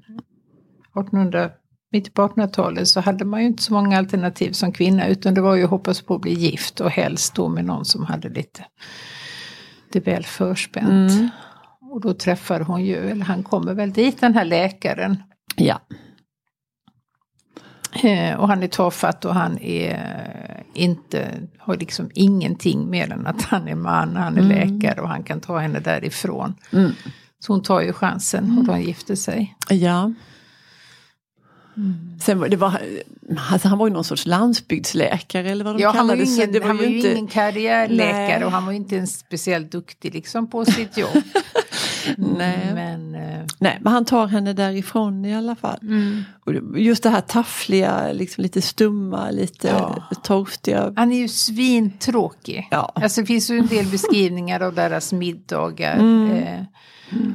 1800, 0.94 1.50
mitt 1.92 2.14
på 2.14 2.22
1800-talet, 2.22 2.88
så 2.88 3.00
hade 3.00 3.24
man 3.24 3.40
ju 3.40 3.46
inte 3.46 3.62
så 3.62 3.72
många 3.72 3.98
alternativ 3.98 4.52
som 4.52 4.72
kvinna 4.72 5.06
utan 5.08 5.34
det 5.34 5.40
var 5.40 5.54
ju 5.54 5.64
att 5.64 5.70
hoppas 5.70 6.02
på 6.02 6.14
att 6.14 6.20
bli 6.20 6.32
gift 6.34 6.80
och 6.80 6.90
helst 6.90 7.34
då 7.34 7.48
med 7.48 7.64
någon 7.64 7.84
som 7.84 8.04
hade 8.04 8.28
lite 8.28 8.64
det 9.92 10.00
väl 10.00 10.24
förspänt. 10.24 11.12
Mm. 11.12 11.28
Och 11.92 12.00
då 12.00 12.14
träffar 12.14 12.60
hon 12.60 12.84
ju, 12.84 13.10
eller 13.10 13.24
han 13.24 13.42
kommer 13.42 13.74
väl 13.74 13.92
dit, 13.92 14.20
den 14.20 14.34
här 14.34 14.44
läkaren. 14.44 15.22
Ja. 15.56 15.80
Eh, 18.02 18.34
och 18.40 18.48
han 18.48 18.62
är 18.62 18.68
tafatt 18.68 19.24
och 19.24 19.34
han 19.34 19.58
är 19.58 20.64
inte, 20.74 21.28
har 21.58 21.76
liksom 21.76 22.10
ingenting 22.14 22.90
mer 22.90 23.12
än 23.12 23.26
att 23.26 23.42
han 23.42 23.68
är 23.68 23.74
man, 23.74 24.16
han 24.16 24.36
är 24.38 24.42
läkare 24.42 25.00
och 25.00 25.08
han 25.08 25.22
kan 25.22 25.40
ta 25.40 25.58
henne 25.58 25.80
därifrån. 25.80 26.54
Mm. 26.72 26.92
Så 27.38 27.52
hon 27.52 27.62
tar 27.62 27.80
ju 27.80 27.92
chansen 27.92 28.58
och 28.58 28.64
de 28.64 28.82
gifter 28.82 29.14
sig. 29.14 29.56
Ja. 29.70 30.12
Sen 32.22 32.38
var 32.38 32.48
det 32.48 32.56
var, 32.56 32.80
alltså 33.50 33.68
han 33.68 33.78
var 33.78 33.86
ju 33.86 33.92
någon 33.92 34.04
sorts 34.04 34.26
landsbygdsläkare 34.26 35.50
eller 35.50 35.64
vad 35.64 35.74
de 35.76 35.82
Ja, 35.82 35.90
han 35.96 36.08
var 36.08 36.14
ju 36.14 36.24
ingen, 36.24 36.52
Det 36.52 36.64
han 36.64 36.76
var 36.76 36.84
ju 36.84 36.96
inte- 36.96 37.12
ingen 37.12 37.26
karriärläkare 37.26 38.36
Nej. 38.38 38.44
och 38.44 38.50
han 38.52 38.64
var 38.64 38.72
ju 38.72 38.76
inte 38.78 38.96
ens 38.96 39.18
speciellt 39.18 39.72
duktig 39.72 40.14
liksom 40.14 40.46
på 40.50 40.64
sitt 40.64 40.96
jobb. 40.98 41.22
Nej. 42.16 42.70
Men, 42.74 43.14
eh, 43.14 43.44
Nej, 43.58 43.78
men 43.80 43.92
han 43.92 44.04
tar 44.04 44.26
henne 44.26 44.52
därifrån 44.52 45.24
i 45.24 45.34
alla 45.36 45.54
fall. 45.56 45.78
mm. 45.82 46.22
Och 46.44 46.78
just 46.80 47.02
det 47.02 47.10
här 47.10 47.20
taffliga, 47.20 48.12
liksom 48.12 48.42
lite 48.42 48.62
stumma, 48.62 49.30
lite 49.30 49.68
Ja. 49.68 50.02
torftiga. 50.22 50.92
Han 50.96 51.12
är 51.12 51.18
ju 51.18 51.28
svintråkig. 51.28 52.68
Ja. 52.70 52.92
Alltså 52.94 53.20
det 53.20 53.26
finns 53.26 53.50
ju 53.50 53.58
en 53.58 53.66
del 53.66 53.86
beskrivningar 53.86 54.60
av 54.60 54.74
deras 54.74 55.12
middagar. 55.12 55.98
Mm. 55.98 56.30
Eh, 56.30 56.62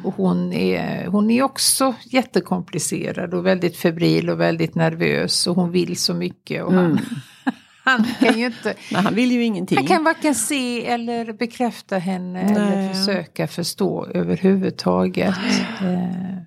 och 0.03 0.13
hon 0.15 0.53
är, 0.53 1.07
hon 1.07 1.31
är 1.31 1.43
också 1.43 1.93
jättekomplicerad 2.05 3.33
och 3.33 3.45
väldigt 3.45 3.77
febril 3.77 4.29
och 4.29 4.39
väldigt 4.39 4.75
nervös. 4.75 5.47
Och 5.47 5.55
hon 5.55 5.71
vill 5.71 5.97
så 5.97 6.13
mycket. 6.13 6.63
Och 6.63 6.73
han, 6.73 6.85
Mm. 6.85 6.97
han 7.83 8.03
kan 8.19 8.39
ju 8.39 8.45
inte... 8.45 8.75
Men 8.91 9.03
han 9.05 9.15
vill 9.15 9.31
ju 9.31 9.43
ingenting. 9.43 9.77
Han 9.77 9.87
kan 9.87 10.03
varken 10.03 10.35
se 10.35 10.85
eller 10.85 11.33
bekräfta 11.33 11.97
henne 11.97 12.41
eller 12.41 12.75
Nej. 12.75 12.93
försöka 12.93 13.47
förstå 13.47 14.05
överhuvudtaget. 14.05 15.35
Eh, 15.81 16.37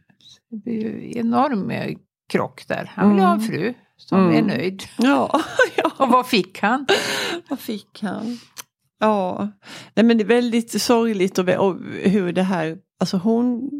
det 0.51 0.57
blir 0.65 0.75
ju 0.83 1.19
enorm 1.19 1.71
eh, 1.71 1.97
krock 2.33 2.69
där. 2.69 2.91
Han 2.95 3.15
vill 3.15 3.25
ha 3.25 3.33
en 3.33 3.41
fru 3.41 3.75
som 3.97 4.19
Mm. 4.25 4.37
är 4.37 4.57
nöjd. 4.57 4.83
Ja, 4.99 5.41
ja. 5.77 5.91
Och 5.97 6.09
vad 6.09 6.27
fick 6.27 6.63
han? 6.63 6.87
Vad 7.49 7.59
fick 7.61 8.03
han? 8.03 8.39
Ja, 9.01 9.49
Nej, 9.95 10.05
men 10.07 10.19
det 10.19 10.25
är 10.25 10.29
väldigt 10.29 10.83
sorgligt 10.83 11.39
och, 11.39 11.49
och 11.49 11.77
hur 12.05 12.33
det 12.33 12.43
här, 12.43 12.77
alltså 13.01 13.17
hon 13.17 13.71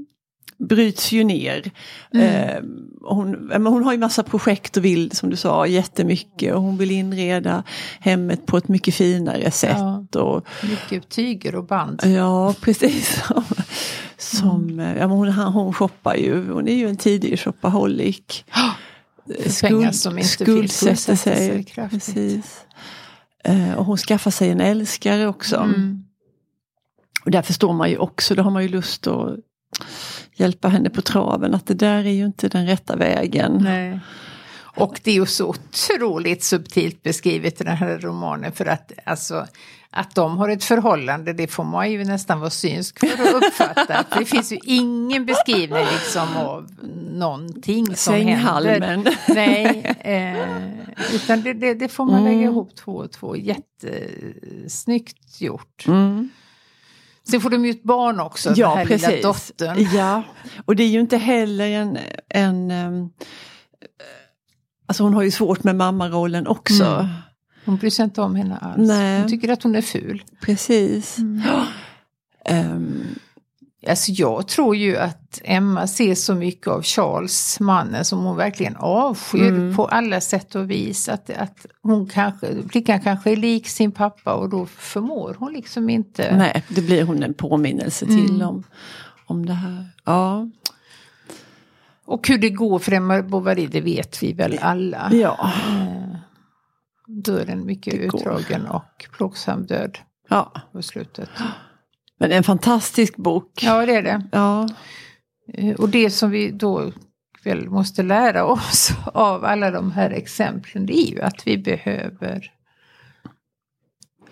bryts 0.67 1.13
ju 1.13 1.25
ner. 1.25 1.71
Eh, 2.15 2.63
och 3.03 3.17
hon, 3.17 3.51
hon 3.67 3.85
har 3.85 3.93
ju 3.93 3.99
massa 3.99 4.23
projekt 4.23 4.77
och 4.77 4.85
vill, 4.85 5.11
som 5.11 5.31
du 5.31 5.37
sa, 5.37 5.67
jättemycket 5.67 6.55
och 6.55 6.63
hon 6.63 6.77
vill 6.77 6.91
inreda 6.91 7.63
hemmet 8.01 8.47
på 8.47 8.57
ett 8.57 8.69
mycket 8.69 8.95
finare 8.95 9.51
sätt. 9.51 9.77
Ja. 10.13 10.21
Och, 10.21 10.47
Mycket 10.63 11.09
tyger 11.09 11.55
och 11.55 11.65
band. 11.65 12.01
ja, 12.05 12.55
precis. 12.61 13.23
Som, 13.25 13.45
som, 14.19 14.81
eh, 14.81 14.97
ja, 14.99 15.07
hon, 15.07 15.29
hon 15.29 15.73
shoppar 15.73 16.15
ju, 16.15 16.53
hon 16.53 16.69
är 16.69 16.75
ju 16.75 16.89
en 16.89 16.97
tidig 16.97 17.39
shopaholic. 17.39 18.45
För 19.27 19.69
pengar 19.69 19.93
som 19.93 20.19
inte 20.19 20.29
skuldsätter 20.29 20.95
skuldsätter 20.95 21.17
sig 21.17 21.37
sig. 21.37 21.65
kraftigt. 21.65 22.05
Precis. 22.05 22.65
Eh, 23.45 23.73
och 23.75 23.85
hon 23.85 23.97
skaffar 23.97 24.31
sig 24.31 24.51
en 24.51 24.61
älskare 24.61 25.27
också. 25.27 25.57
Mm. 25.57 26.05
Och 27.25 27.31
där 27.31 27.43
förstår 27.43 27.73
man 27.73 27.91
ju 27.91 27.97
också, 27.97 28.35
då 28.35 28.43
har 28.43 28.51
man 28.51 28.63
ju 28.63 28.69
lust 28.69 29.07
att 29.07 29.37
hjälpa 30.35 30.69
henne 30.69 30.91
på 30.91 31.03
traven. 31.03 31.55
Att 31.55 31.67
det 31.67 31.75
där 31.75 32.07
är 32.07 32.11
ju 32.13 32.25
inte 32.27 32.49
den 32.49 32.67
rätta 32.67 32.97
vägen. 32.97 33.59
Nej. 33.63 34.01
Och 34.77 35.01
det 35.05 35.11
är 35.11 35.15
ju 35.15 35.27
så 35.27 35.47
otroligt 35.47 36.45
subtilt 36.45 37.03
beskrivet 37.03 37.61
i 37.61 37.65
den 37.65 37.77
här 37.77 37.99
romanen 37.99 38.53
för 38.53 38.67
att 38.67 38.93
alltså 39.05 39.47
att 39.91 40.15
de 40.15 40.39
har 40.39 40.49
ett 40.49 40.65
förhållande 40.65 41.33
det 41.33 41.47
får 41.47 41.65
man 41.65 41.91
ju 41.93 42.05
nästan 42.05 42.41
vara 42.41 42.51
synsk 42.51 42.99
för 42.99 43.07
att 43.07 43.35
uppfatta. 43.35 44.05
Det 44.19 44.25
finns 44.25 44.53
ju 44.53 44.59
ingen 44.65 45.27
beskrivning 45.27 45.85
liksom 45.93 46.37
av 46.37 46.69
någonting 47.13 47.97
som 47.97 48.15
händer. 48.15 48.33
Sänghalmen. 48.35 49.07
Nej, 49.29 49.95
eh, 50.01 51.15
utan 51.15 51.43
det, 51.43 51.53
det, 51.53 51.75
det 51.75 51.89
får 51.89 52.05
man 52.05 52.15
Mm. 52.21 52.25
lägga 52.33 52.43
ihop 52.51 52.77
två 52.77 52.93
och 52.93 53.13
två. 53.13 53.37
Jättesnyggt 53.37 55.41
gjort. 55.41 55.85
Mm. 55.87 56.29
Sen 57.29 57.41
får 57.41 57.51
de 57.51 57.65
ju 57.65 57.71
ett 57.71 57.83
barn 57.83 58.21
också, 58.21 58.49
den 58.49 58.59
Ja, 58.59 58.75
här 58.75 58.85
lilla 58.85 59.09
precis. 59.09 59.23
dottern. 59.23 59.89
Ja, 59.95 60.23
och 60.65 60.77
det 60.77 60.83
är 60.83 60.89
ju 60.89 61.01
inte 61.01 61.17
heller 61.17 61.69
en, 61.69 61.99
en 62.29 62.71
ehm, 62.71 63.09
Alltså 64.87 65.03
hon 65.03 65.15
har 65.15 65.23
ju 65.23 65.31
svårt 65.31 65.65
med 65.65 65.77
mammarollen 65.77 66.47
också. 66.47 66.85
Mm. 66.85 67.07
Hon 67.65 67.77
bryr 67.77 67.91
sig 67.91 68.05
inte 68.05 68.21
om 68.21 68.35
henne 68.35 68.57
alls. 68.57 68.89
Nej. 68.89 69.21
Hon 69.21 69.29
tycker 69.31 69.49
att 69.49 69.63
hon 69.63 69.75
är 69.75 69.83
ful. 69.83 70.25
Precis. 70.41 71.19
Mm. 71.19 71.43
Ja. 71.47 71.67
Alltså 73.89 74.13
jag 74.13 74.49
tror 74.49 74.77
ju 74.77 74.97
att 74.97 75.41
Emma 75.45 75.87
ser 75.87 76.15
så 76.15 76.35
mycket 76.35 76.67
av 76.69 76.83
Charles, 76.83 77.61
mannen, 77.61 78.05
som 78.05 78.19
hon 78.25 78.37
verkligen 78.37 78.77
avskyr 78.77 79.49
Mm. 79.49 79.77
på 79.77 79.87
alla 79.87 80.21
sätt 80.21 80.55
och 80.55 80.71
vis. 80.71 81.09
Att, 81.09 81.31
att 81.31 81.67
hon 81.83 82.07
kanske, 82.09 82.49
flickan 82.69 83.01
kanske 83.01 83.33
är 83.33 83.37
lik 83.37 83.69
sin 83.69 83.93
pappa 83.93 84.35
och 84.35 84.49
då 84.49 84.67
förmår 84.67 85.37
hon 85.39 85.53
liksom 85.53 85.91
inte. 85.91 86.37
nej, 86.37 86.65
det 86.69 86.81
blir 86.83 87.05
hon 87.05 87.23
en 87.23 87.35
påminnelse 87.35 88.07
till 88.07 88.31
Mm. 88.31 88.49
om, 88.49 88.63
om 89.27 89.47
det 89.47 89.53
här. 89.53 89.87
Ja. 90.05 90.49
Och 92.07 92.29
hur 92.29 92.39
det 92.39 92.51
går 92.51 92.79
för 92.79 92.93
Emma 92.93 93.23
Bovary, 93.23 93.67
det 93.67 93.81
vet 93.81 94.23
vi 94.23 94.33
väl 94.33 94.59
alla. 94.63 95.09
Ja. 95.13 95.53
Eh, 95.69 96.17
Dör 97.07 97.51
en 97.51 97.67
mycket 97.67 97.95
utdragen 97.95 98.67
och 98.67 99.07
plågsam 99.17 99.67
död 99.67 99.99
ja. 100.29 100.53
på 100.73 100.83
slutet. 100.83 101.29
Men 102.29 102.33
en 102.37 102.45
fantastisk 102.45 103.17
bok. 103.17 103.51
Ja, 103.63 103.87
det 103.87 103.95
är 103.97 104.03
det. 104.03 104.23
Ja. 104.33 104.69
Eh, 105.55 105.75
Och 105.75 105.89
det 105.89 106.11
som 106.11 106.31
vi 106.31 106.51
då 106.51 106.93
väl 107.45 107.69
måste 107.71 108.03
lära 108.03 108.45
oss 108.45 108.91
av 109.15 109.45
alla 109.45 109.71
de 109.71 109.93
här 109.93 110.11
exemplen, 110.11 110.87
det 110.87 110.99
är 110.99 111.11
ju 111.11 111.21
att 111.21 111.47
vi 111.47 111.59
behöver 111.59 112.51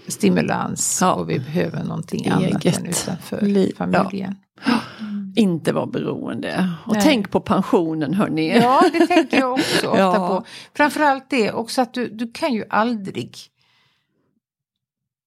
stimulans 0.09 0.99
Ja. 1.01 1.13
och 1.13 1.31
vi 1.31 1.39
behöver 1.39 1.85
någonting 1.85 2.21
Eget 2.21 2.33
annat 2.33 2.65
än 2.79 2.87
utanför 2.87 3.41
liv, 3.41 3.75
ja. 3.79 3.87
familjen. 3.93 4.37
Inte 5.37 5.73
vara 5.73 5.87
beroende. 5.87 6.69
Och 6.87 6.93
Nej. 6.93 7.03
tänk 7.05 7.31
på 7.31 7.41
pensionen 7.41 8.15
hörni. 8.15 8.59
Ja, 8.59 8.83
det 8.93 9.07
tänker 9.07 9.39
jag 9.39 9.53
också 9.53 9.87
ofta 9.89 9.99
Ja. 9.99 10.29
på. 10.29 10.45
Framförallt 10.77 11.31
det 11.31 11.53
också 11.53 11.83
att 11.83 11.95
du, 11.95 12.09
du 12.09 12.31
kan 12.33 12.55
ju 12.55 12.65
aldrig 12.71 13.37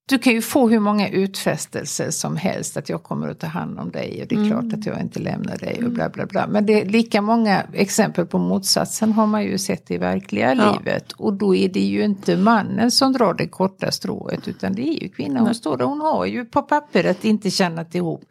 du 0.08 0.18
kan 0.18 0.34
ju 0.34 0.42
få 0.42 0.70
hur 0.70 0.80
många 0.80 1.10
utfästelser 1.10 2.12
som 2.12 2.36
helst 2.38 2.78
att 2.78 2.90
jag 2.90 3.04
kommer 3.04 3.28
att 3.30 3.40
ta 3.40 3.48
hand 3.48 3.80
om 3.80 3.92
dig 3.92 4.22
och 4.22 4.28
det 4.28 4.36
är 4.36 4.40
Mm. 4.40 4.50
klart 4.50 4.80
att 4.80 4.86
jag 4.86 5.02
inte 5.02 5.20
lämnar 5.20 5.58
dig 5.58 5.82
och 5.86 5.92
bla 5.92 6.10
bla 6.10 6.26
bla. 6.26 6.48
Men 6.48 6.66
det 6.66 6.82
är 6.82 6.86
lika 6.86 7.22
många 7.22 7.64
exempel 7.74 8.26
på 8.26 8.38
motsatsen 8.38 9.12
har 9.14 9.28
man 9.28 9.44
ju 9.44 9.58
sett 9.58 9.92
i 9.92 9.98
verkliga 9.98 10.56
Ja. 10.56 10.72
livet. 10.80 11.12
Och 11.12 11.34
då 11.34 11.56
är 11.56 11.70
det 11.70 11.80
ju 11.80 12.04
inte 12.04 12.38
mannen 12.38 12.92
som 12.92 13.14
drar 13.14 13.34
det 13.34 13.48
korta 13.48 13.92
strået 13.92 14.48
utan 14.48 14.74
det 14.74 14.82
är 14.90 15.04
ju 15.04 15.10
kvinnan. 15.10 15.46
Hon 15.46 15.56
står 15.56 15.78
där, 15.78 15.86
hon 15.86 16.02
har 16.02 16.26
ju 16.26 16.46
på 16.46 16.62
pappret 16.62 17.26
inte 17.26 17.52
tjänat 17.52 17.96
ihop 17.96 18.22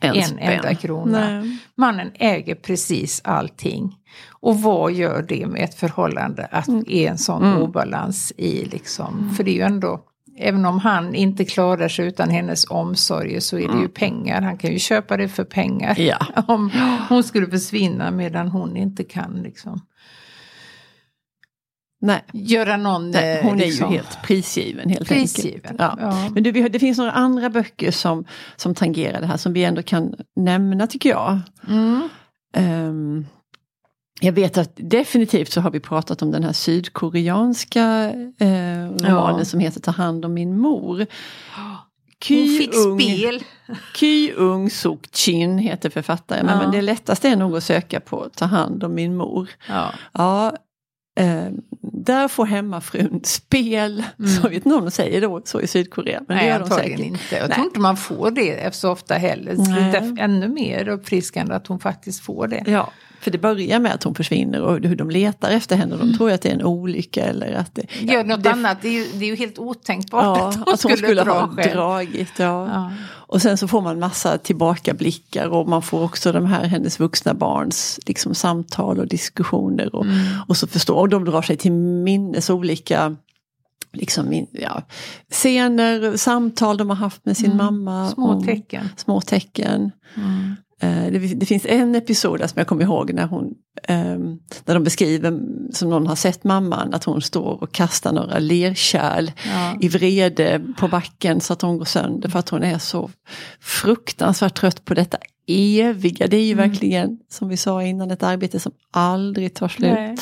En 0.00 0.22
spänn. 0.24 0.38
enda 0.38 0.74
krona. 0.74 1.40
Nej. 1.40 1.58
Mannen 1.74 2.10
äger 2.14 2.54
precis 2.54 3.20
allting. 3.24 3.96
Och 4.40 4.62
vad 4.62 4.92
gör 4.92 5.22
det 5.28 5.46
med 5.46 5.64
ett 5.64 5.74
förhållande 5.74 6.44
att 6.50 6.68
är 6.68 7.10
en 7.10 7.18
sån 7.18 7.42
Mm. 7.44 7.62
obalans 7.62 8.32
i 8.36 8.64
liksom, 8.64 9.34
för 9.36 9.44
det 9.44 9.50
är 9.50 9.54
ju 9.54 9.60
ändå, 9.60 10.00
även 10.36 10.66
om 10.66 10.78
han 10.78 11.14
inte 11.14 11.44
klarar 11.44 11.88
sig 11.88 12.06
utan 12.06 12.30
hennes 12.30 12.70
omsorg 12.70 13.40
så 13.40 13.58
är 13.58 13.68
det 13.68 13.80
ju 13.80 13.88
pengar, 13.88 14.42
han 14.42 14.58
kan 14.58 14.72
ju 14.72 14.78
köpa 14.78 15.16
det 15.16 15.28
för 15.28 15.44
pengar. 15.44 15.94
Mm. 15.98 16.06
Ja. 16.06 16.42
Om 16.48 16.70
hon 17.08 17.24
skulle 17.24 17.46
försvinna 17.46 18.10
medan 18.10 18.48
hon 18.48 18.76
inte 18.76 19.04
kan 19.04 19.42
liksom 19.42 19.80
Nej. 22.00 22.24
göra 22.32 22.76
någon... 22.76 23.10
Nej, 23.10 23.38
eh, 23.38 23.44
hon 23.44 23.60
är 23.60 23.66
liksom, 23.66 23.90
ju 23.90 23.96
helt 23.96 24.22
prisgiven 24.22 24.88
helt 24.88 25.08
prisgiven. 25.08 25.60
enkelt. 25.64 25.80
Ja. 25.80 25.98
Ja. 26.00 26.30
Men 26.34 26.42
du, 26.42 26.68
det 26.68 26.78
finns 26.78 26.98
några 26.98 27.12
andra 27.12 27.50
böcker 27.50 27.90
som, 27.90 28.24
som 28.56 28.74
tangerar 28.74 29.20
det 29.20 29.26
här 29.26 29.36
som 29.36 29.52
vi 29.52 29.64
ändå 29.64 29.82
kan 29.82 30.14
nämna 30.36 30.86
tycker 30.86 31.10
jag. 31.10 31.40
Mm. 31.68 32.08
Ehm, 32.56 33.26
jag 34.20 34.32
vet 34.32 34.58
att 34.58 34.70
definitivt 34.76 35.52
så 35.52 35.60
har 35.60 35.70
vi 35.70 35.80
pratat 35.80 36.22
om 36.22 36.30
den 36.30 36.44
här 36.44 36.52
sydkoreanska 36.52 38.12
eh, 38.38 38.48
romanen 38.88 39.38
Ja. 39.38 39.44
som 39.44 39.60
heter 39.60 39.80
Ta 39.80 39.90
hand 39.90 40.24
om 40.24 40.34
min 40.34 40.58
mor. 40.58 41.06
Hon 42.28 42.58
fick 42.58 42.74
Ung- 42.74 43.00
spel. 43.00 43.44
Ky 43.94 44.32
Ung 44.32 44.70
Suk 44.70 45.16
Chin 45.16 45.58
heter 45.58 45.90
författaren. 45.90 46.46
Ja. 46.48 46.56
men 46.58 46.70
det 46.70 46.82
lättaste 46.82 47.28
är 47.28 47.36
nog 47.36 47.56
att 47.56 47.64
söka 47.64 48.00
på 48.00 48.28
Ta 48.36 48.44
hand 48.44 48.84
om 48.84 48.94
min 48.94 49.16
mor. 49.16 49.48
Ja. 49.68 49.92
Ja, 50.12 50.56
eh, 51.20 51.44
där 51.80 52.28
får 52.28 52.46
hemmafrun 52.46 53.20
spel. 53.24 54.04
Så 54.42 54.48
vet 54.48 54.52
inte 54.66 54.74
om 54.74 54.84
de 54.84 54.90
säger 54.90 55.20
då 55.20 55.42
så 55.44 55.60
i 55.60 55.66
Sydkorea. 55.66 56.18
Men 56.28 56.36
det 56.36 56.42
Nej, 56.42 56.46
gör 56.48 56.58
de 56.58 56.68
säkert. 56.70 57.00
inte. 57.00 57.36
Jag 57.36 57.48
Nej. 57.48 57.54
tror 57.54 57.66
inte 57.66 57.80
man 57.80 57.96
får 57.96 58.30
det 58.30 58.74
så 58.74 58.90
ofta 58.90 59.14
heller. 59.14 59.54
Det 59.56 59.80
är 59.80 60.02
lite 60.02 60.22
ännu 60.22 60.48
mer 60.48 60.88
uppfriskande 60.88 61.54
att 61.54 61.66
hon 61.66 61.78
faktiskt 61.80 62.20
får 62.20 62.46
det. 62.48 62.64
Ja, 62.66 62.90
för 63.24 63.30
det 63.30 63.38
börjar 63.38 63.78
med 63.78 63.94
att 63.94 64.02
hon 64.02 64.14
försvinner 64.14 64.60
och 64.62 64.80
hur 64.80 64.96
de 64.96 65.10
letar 65.10 65.50
efter 65.50 65.76
henne. 65.76 65.96
De 65.96 66.16
tror 66.16 66.28
ju 66.28 66.34
att 66.34 66.42
det 66.42 66.48
är 66.48 66.54
en 66.54 66.62
olycka 66.62 67.24
eller 67.24 67.52
att 67.52 67.74
det... 67.74 67.86
Gör 68.00 68.24
något 68.24 68.42
det- 68.42 68.50
annat, 68.52 68.78
det 68.82 68.88
är, 68.88 68.92
ju, 68.92 69.06
det 69.18 69.24
är 69.24 69.28
ju 69.28 69.36
helt 69.36 69.58
otänkbart 69.58 70.22
Ja, 70.24 70.48
att 70.48 70.54
hon 70.54 70.62
att 70.62 70.68
hon 70.68 70.76
skulle, 70.78 70.96
skulle 70.96 71.24
dra 71.24 71.32
ha 71.32 71.48
själv. 71.48 71.72
dragit. 71.72 72.32
Ja. 72.38 72.68
Ja. 72.68 72.92
Och 73.26 73.42
sen 73.42 73.58
så 73.58 73.68
får 73.68 73.80
man 73.80 73.98
massa 73.98 74.38
tillbakablickar 74.38 75.48
och 75.48 75.68
man 75.68 75.82
får 75.82 76.02
också 76.02 76.32
de 76.32 76.46
här 76.46 76.64
hennes 76.64 77.00
vuxna 77.00 77.34
barns 77.34 78.00
liksom, 78.06 78.34
samtal 78.34 78.98
och 78.98 79.06
diskussioner. 79.08 79.94
Och, 79.94 80.04
Mm. 80.04 80.16
och 80.48 80.56
så 80.56 80.66
förstår 80.66 80.96
och 80.96 81.08
de 81.08 81.24
drar 81.24 81.42
sig 81.42 81.56
till 81.56 81.72
minnes 81.72 82.50
olika 82.50 83.16
liksom, 83.92 84.46
ja, 84.52 84.82
scener, 85.30 86.16
samtal 86.16 86.76
de 86.76 86.88
har 86.90 86.96
haft 86.96 87.24
med 87.26 87.36
sin 87.36 87.52
Mm. 87.52 87.56
mamma. 87.56 88.10
Små 88.10 88.42
tecken. 88.42 88.88
Små 88.96 89.20
tecken. 89.20 89.90
Mm. 90.16 90.56
Eh, 90.80 91.06
Det, 91.12 91.46
finns 91.46 91.66
en 91.66 91.94
episod 91.94 92.40
som 92.40 92.52
jag 92.58 92.66
kommer 92.66 92.82
ihåg 92.82 93.12
när 93.12 93.26
hon 93.26 93.54
ehm, 93.88 94.38
Där 94.64 94.74
de 94.74 94.84
beskriver, 94.84 95.40
som 95.72 95.90
någon 95.90 96.06
har 96.06 96.16
sett 96.16 96.44
mamman, 96.44 96.94
att 96.94 97.04
hon 97.04 97.22
står 97.22 97.62
och 97.62 97.72
kastar 97.72 98.12
några 98.12 98.38
lerkärl 98.38 99.30
Ja. 99.54 99.78
i 99.80 99.88
vrede 99.88 100.60
på 100.78 100.88
backen 100.88 101.40
så 101.40 101.52
att 101.52 101.62
hon 101.62 101.78
går 101.78 101.84
sönder 101.84 102.28
för 102.28 102.38
att 102.38 102.48
hon 102.48 102.62
är 102.62 102.78
så 102.78 103.10
fruktansvärt 103.60 104.54
trött 104.60 104.84
på 104.84 104.94
detta 104.94 105.18
eviga. 105.48 106.26
Det 106.26 106.36
är 106.36 106.44
ju 106.44 106.52
Mm. 106.52 106.68
verkligen, 106.70 107.18
som 107.30 107.48
vi 107.48 107.56
sa 107.56 107.82
innan, 107.82 108.10
ett 108.10 108.22
arbete 108.22 108.60
som 108.60 108.72
aldrig 108.90 109.54
tar 109.54 109.68
slut. 109.68 109.92
Nej. 109.92 110.16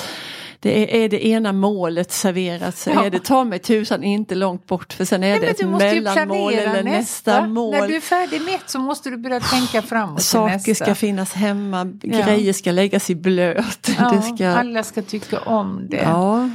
Det 0.62 0.94
är, 0.96 1.04
är 1.04 1.08
det 1.08 1.26
ena 1.26 1.52
målet 1.52 2.12
serverat 2.12 2.76
så 2.78 2.90
Ja. 2.90 3.04
är 3.04 3.10
det 3.10 3.18
ta 3.24 3.44
mig 3.44 3.58
tusan 3.58 4.04
inte 4.04 4.34
långt 4.34 4.66
bort 4.66 4.92
för 4.92 5.04
sen 5.04 5.22
är 5.24 5.30
Nej, 5.30 5.40
det 5.40 5.46
ett 5.46 5.68
mellanmål 5.68 6.52
eller 6.52 6.82
nästa, 6.82 6.90
nästa. 7.32 7.46
mål. 7.46 7.70
När 7.70 7.88
du 7.88 7.96
är 7.96 8.00
färdig 8.00 8.42
med 8.42 8.54
ett 8.54 8.70
så 8.70 8.78
måste 8.78 9.10
du 9.10 9.16
börja 9.16 9.40
tänka 9.40 9.82
framåt 9.82 10.22
Saker 10.22 10.52
nästa. 10.54 10.74
ska 10.74 10.94
finnas 10.94 11.32
hemma, 11.32 11.92
Ja. 12.02 12.26
grejer 12.26 12.52
ska 12.52 12.72
läggas 12.72 13.10
i 13.10 13.14
blöt. 13.14 13.90
ja, 13.98 14.22
ska, 14.22 14.48
Alla 14.48 14.82
ska 14.82 15.02
tycka 15.02 15.40
om 15.40 15.86
det. 15.90 15.96
ja, 15.96 16.48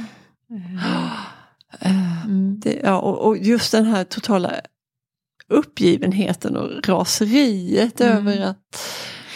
Mm. 2.24 2.60
det, 2.60 2.80
ja 2.84 2.98
och, 2.98 3.18
och 3.26 3.38
just 3.38 3.72
den 3.72 3.84
här 3.86 4.04
totala 4.04 4.52
uppgivenheten 5.48 6.56
och 6.56 6.88
raseriet 6.88 8.00
Mm. 8.00 8.16
över 8.28 8.40
att, 8.40 8.88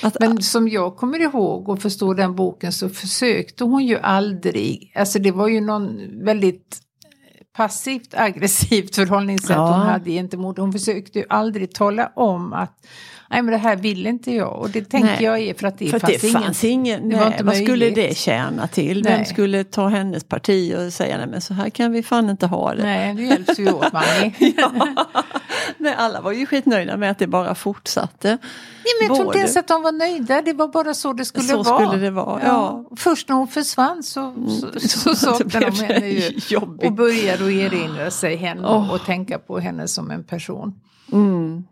att 0.03 0.17
Men 0.21 0.43
som 0.43 0.69
jag 0.69 0.97
kommer 0.97 1.21
ihåg 1.21 1.69
och 1.69 1.83
förstår 1.83 2.15
den 2.15 2.35
boken 2.37 2.73
så 2.73 2.88
försökte 2.88 3.65
hon 3.65 3.87
ju 3.87 3.99
aldrig, 3.99 4.93
alltså 4.97 5.19
det 5.19 5.31
var 5.31 5.49
ju 5.49 5.61
någon 5.61 6.01
väldigt 6.25 6.79
passivt 7.57 8.15
aggressivt 8.15 8.95
förhållningssätt 8.95 9.57
Ja. 9.57 9.73
hon 9.77 9.87
hade 9.87 10.11
gentemot. 10.11 10.59
Hon 10.59 10.73
försökte 10.73 11.19
ju 11.19 11.25
aldrig 11.29 11.75
tala 11.75 12.12
om 12.17 12.53
att 12.53 12.87
nej 13.31 13.43
men 13.43 13.53
det 13.53 13.59
här 13.59 13.77
vill 13.77 14.07
inte 14.07 14.35
jag 14.35 14.59
och 14.59 14.71
det 14.71 14.85
tänker 14.85 15.09
Nej. 15.09 15.25
jag 15.25 15.41
är 15.41 15.55
för 15.55 15.67
att 15.67 15.79
det 15.79 15.88
för 15.88 15.99
fanns, 15.99 16.21
det 16.21 16.29
ingen, 16.29 16.43
fanns 16.43 16.65
ingen, 16.65 17.09
det 17.09 17.17
var 17.17 17.31
nej, 17.31 17.41
vad 17.43 17.57
skulle 17.57 17.69
möjligt. 17.85 17.95
det 17.95 18.17
tjäna 18.17 18.67
till? 18.69 19.03
Vem 19.03 19.12
Nej. 19.17 19.25
skulle 19.25 19.65
ta 19.65 19.88
hennes 19.88 20.25
parti 20.25 20.75
och 20.79 20.93
säga 20.93 21.17
nej 21.19 21.27
men 21.27 21.41
så 21.41 21.55
här 21.55 21.71
kan 21.71 21.93
vi 21.93 22.03
fan 22.03 22.31
inte 22.31 22.47
ha 22.47 22.75
det. 22.75 22.83
Nej, 22.83 23.15
du 23.15 23.27
hjälps 23.27 23.59
ju 23.59 23.73
åt 23.73 23.93
Manny. 23.93 24.33
Nej, 25.79 25.94
alla 25.98 26.20
var 26.20 26.33
ju 26.33 26.46
skitnöjda 26.46 26.96
med 26.96 27.11
att 27.11 27.18
det 27.18 27.27
bara 27.27 27.55
fortsatte. 27.55 28.29
Nej, 28.29 28.38
men 29.01 29.09
jag 29.09 29.16
tror 29.16 29.27
inte 29.29 29.38
ens 29.38 29.57
att 29.57 29.68
de 29.68 29.83
var 29.83 29.92
nöjda, 29.92 30.42
det 30.42 30.53
var 30.53 30.68
bara 30.68 30.94
så 30.94 31.12
det 31.12 31.25
skulle 31.25 31.44
Så 31.44 31.62
vara. 31.62 31.87
skulle 31.88 32.03
det 32.03 32.11
vara, 32.11 32.42
ja. 32.44 32.85
Först 32.96 33.29
när 33.29 33.37
hon 33.37 33.48
försvann 33.48 34.03
så, 34.03 34.35
så, 34.79 34.79
så 34.88 35.11
Det 35.11 35.16
saknade 35.16 35.70
de 35.70 35.85
henne 35.85 36.09
ju. 36.09 36.38
jobbigt. 36.48 36.85
Och 36.87 36.92
började 36.92 37.44
att 37.44 37.51
erinra 37.72 38.11
sig 38.11 38.37
henne 38.37 38.68
Åh. 38.68 38.94
och 38.94 39.05
tänka 39.05 39.38
på 39.38 39.59
henne 39.59 39.88
som 39.88 40.11
en 40.11 40.25
person. 40.25 40.72
Mm. 41.12 41.64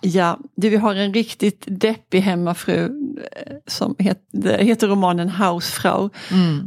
Ja, 0.00 0.38
det, 0.56 0.68
vi 0.68 0.76
har 0.76 0.94
en 0.94 1.14
riktigt 1.14 1.64
deppig 1.66 2.20
hemmafru 2.20 2.84
eh, 3.32 3.52
som 3.66 3.94
heter, 3.98 4.58
heter 4.58 4.86
romanen 4.88 5.28
Hausfrau. 5.28 6.10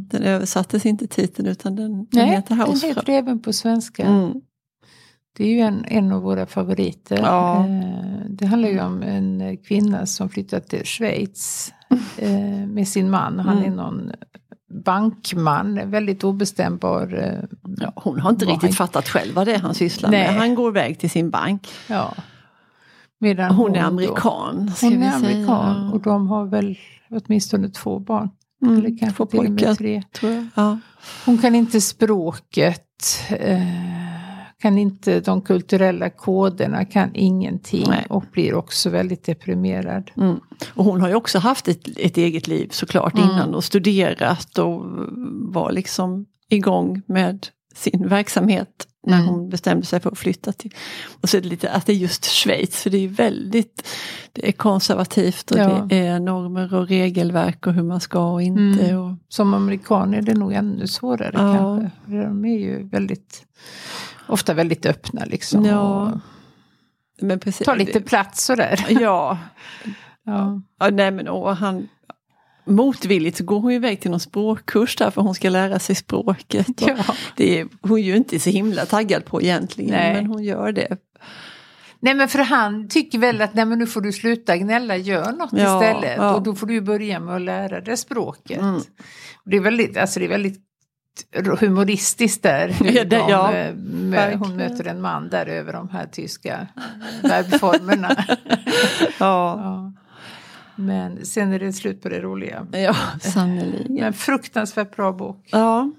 Den 0.09 0.23
översattes 0.23 0.85
inte 0.85 1.07
titeln 1.07 1.47
utan 1.47 1.75
den, 1.75 1.91
den 1.91 2.07
Nej, 2.11 2.29
heter 2.29 2.49
den 2.49 2.57
Hausfrau. 2.59 2.89
heter 2.89 3.03
det 3.05 3.13
även 3.15 3.41
på 3.41 3.53
svenska. 3.53 4.03
Mm. 4.03 4.33
Det 5.37 5.43
är 5.43 5.47
ju 5.47 5.59
en, 5.59 5.85
en 5.87 6.11
av 6.11 6.21
våra 6.21 6.45
favoriter. 6.45 7.17
Ja. 7.17 7.59
Eh, 7.65 8.25
Det 8.29 8.45
handlar 8.45 8.69
ju 8.69 8.81
om 8.81 9.03
en 9.03 9.57
kvinna 9.57 10.05
som 10.05 10.29
flyttat 10.29 10.67
till 10.67 10.85
Schweiz 10.85 11.73
eh, 12.17 12.67
med 12.67 12.87
sin 12.87 13.09
man. 13.09 13.39
Han 13.39 13.57
är 13.57 13.63
Mm. 13.63 13.75
någon 13.75 14.11
bankman, 14.85 15.81
väldigt 15.91 16.23
obestämbar. 16.23 17.19
eh, 17.23 17.43
Ja, 17.77 17.93
hon 17.95 18.19
har 18.19 18.29
inte 18.29 18.45
Vad 18.45 18.53
riktigt 18.53 18.77
fattat 18.77 19.07
själv 19.09 19.33
vad 19.35 19.47
det 19.47 19.53
är 19.55 19.59
han 19.59 19.73
sysslar 19.75 20.09
Nej. 20.11 20.27
med. 20.27 20.35
Han 20.39 20.55
går 20.55 20.69
iväg 20.69 20.99
till 20.99 21.09
sin 21.09 21.29
bank. 21.29 21.67
Ja. 21.87 22.13
Medan 23.19 23.51
Hon 23.55 23.75
är 23.75 23.81
då- 23.81 23.87
amerikan. 23.87 24.71
Ska 24.75 24.85
Hon 24.87 25.03
är 25.03 25.15
amerikan 25.15 25.93
och 25.93 26.01
de 26.01 26.27
har 26.27 26.45
väl 26.45 26.77
åtminstone 27.09 27.69
två 27.69 27.99
barn. 27.99 28.29
Mm, 28.61 28.77
Eller 28.77 28.97
kanske 28.97 29.17
två 29.17 29.25
till 29.25 29.39
pojkar, 29.39 29.67
med 29.67 29.77
tre. 29.77 30.03
tror 30.19 30.31
jag. 30.31 30.47
Ja. 30.55 30.79
Hon 31.25 31.37
kan 31.37 31.55
inte 31.55 31.81
språket, 31.81 32.85
eh, 33.39 33.61
kan 34.61 34.77
inte 34.77 35.19
de 35.19 35.41
kulturella 35.41 36.09
koderna, 36.09 36.85
kan 36.85 37.09
ingenting 37.15 37.85
Nej. 37.89 38.05
och 38.09 38.23
blir 38.31 38.53
också 38.53 38.89
väldigt 38.89 39.23
deprimerad. 39.23 40.11
Mm. 40.17 40.39
Och 40.73 40.85
hon 40.85 41.01
har 41.01 41.09
ju 41.09 41.15
också 41.15 41.39
haft 41.39 41.67
ett, 41.67 41.87
ett 41.97 42.17
eget 42.17 42.47
liv 42.47 42.67
såklart 42.71 43.13
Mm. 43.17 43.29
innan 43.29 43.55
och 43.55 43.63
studerat 43.63 44.57
och 44.57 44.81
var 45.53 45.71
liksom 45.71 46.25
igång 46.49 47.01
med 47.07 47.47
sin 47.75 48.07
verksamhet 48.07 48.85
när 49.07 49.17
Mm. 49.17 49.27
hon 49.29 49.49
bestämde 49.49 49.85
sig 49.85 49.99
för 49.99 50.11
att 50.11 50.17
flytta 50.17 50.51
till. 50.51 50.73
Och 51.21 51.29
så 51.29 51.37
är 51.37 51.41
det 51.41 51.47
lite 51.47 51.69
att 51.71 51.85
det 51.85 51.93
är 51.93 51.97
just 51.97 52.25
Schweiz 52.25 52.75
för 52.83 52.89
det 52.89 52.97
är 52.97 53.07
väldigt 53.07 53.87
det 54.33 54.47
är 54.47 54.51
konservativt 54.51 55.51
och 55.51 55.57
Ja. 55.59 55.85
det 55.89 55.97
är 56.07 56.19
normer 56.19 56.73
och 56.73 56.87
regelverk 56.87 57.67
och 57.67 57.73
hur 57.73 57.83
man 57.83 57.99
ska 57.99 58.31
och 58.31 58.41
inte. 58.41 58.85
Mm. 58.89 59.01
Och, 59.01 59.15
Som 59.29 59.53
amerikan 59.53 60.13
är 60.13 60.21
det 60.21 60.33
nog 60.33 60.53
ännu 60.53 60.87
svårare 60.87 61.31
Ja. 61.33 61.55
kanske. 61.57 61.91
De 62.17 62.45
är 62.45 62.57
ju 62.59 62.87
väldigt, 62.89 63.43
ofta 64.29 64.53
väldigt 64.53 64.85
öppna 64.85 65.25
liksom. 65.25 65.65
Ja, 65.65 66.01
Och 66.11 66.17
men 67.21 67.39
precis. 67.39 67.65
tar 67.65 67.75
lite 67.75 68.01
plats 68.01 68.45
sådär. 68.45 68.85
Ja, 68.89 69.37
Ja. 70.23 70.61
ja 70.79 70.89
nej 70.89 71.11
men 71.11 71.27
och 71.27 71.55
han 71.57 71.87
Motvilligt 72.65 73.37
så 73.37 73.43
går 73.43 73.59
hon 73.59 73.71
iväg 73.71 73.99
till 74.01 74.11
någon 74.11 74.19
språkkurs 74.19 74.95
där 74.95 75.11
för 75.11 75.21
hon 75.21 75.35
ska 75.35 75.49
lära 75.49 75.79
sig 75.79 75.95
språket. 75.95 76.81
Och 76.81 76.89
Ja. 76.89 77.15
Det 77.35 77.59
är 77.59 77.67
hon 77.81 78.01
ju 78.01 78.15
inte 78.15 78.39
så 78.39 78.49
himla 78.49 78.85
taggad 78.85 79.25
på 79.25 79.41
egentligen 79.41 79.91
Nej. 79.91 80.13
men 80.13 80.25
hon 80.25 80.43
gör 80.43 80.71
det. 80.71 80.97
Nej 82.01 82.13
men 82.13 82.27
för 82.27 82.39
han 82.39 82.89
tycker 82.89 83.19
väl 83.19 83.41
att 83.41 83.53
nej, 83.53 83.65
men 83.65 83.79
nu 83.79 83.87
får 83.87 84.01
du 84.01 84.11
sluta 84.13 84.57
gnälla, 84.57 84.97
gör 84.97 85.31
något 85.31 85.49
Ja, 85.53 85.75
istället. 85.83 86.17
ja. 86.17 86.33
Och 86.35 86.43
då 86.43 86.55
får 86.55 86.67
du 86.67 86.81
börja 86.81 87.19
med 87.19 87.35
att 87.35 87.41
lära 87.41 87.81
dig 87.81 87.97
språket. 87.97 88.59
Mm. 88.59 88.75
Och 88.75 89.49
Det 89.49 89.57
är 89.57 89.61
väldigt, 89.61 89.97
alltså 89.97 90.19
det 90.19 90.25
är 90.25 90.29
väldigt 90.29 90.61
humoristiskt 91.59 92.43
där. 92.43 92.75
Ja, 92.83 92.91
det- 92.91 93.03
De, 93.03 93.15
ja, 93.29 93.53
eh, 93.53 93.73
mö- 93.75 94.35
hon 94.35 94.55
möter 94.55 94.87
en 94.87 95.01
man 95.01 95.29
där 95.29 95.45
över 95.45 95.73
de 95.73 95.89
här 95.89 96.05
tyska 96.11 96.67
verbformerna. 97.23 98.15
Ja, 99.19 99.59
ja. 99.63 99.93
Men 100.75 101.25
sen 101.25 101.53
är 101.53 101.59
det 101.59 101.73
slut 101.73 102.01
på 102.01 102.09
det 102.09 102.19
roliga. 102.21 102.67
ja 102.71 102.95
sannerligen. 103.21 103.93
Men 103.93 104.13
fruktansvärt 104.13 104.95
bra 104.95 105.11
bok. 105.11 105.47
Ja, 105.51 105.91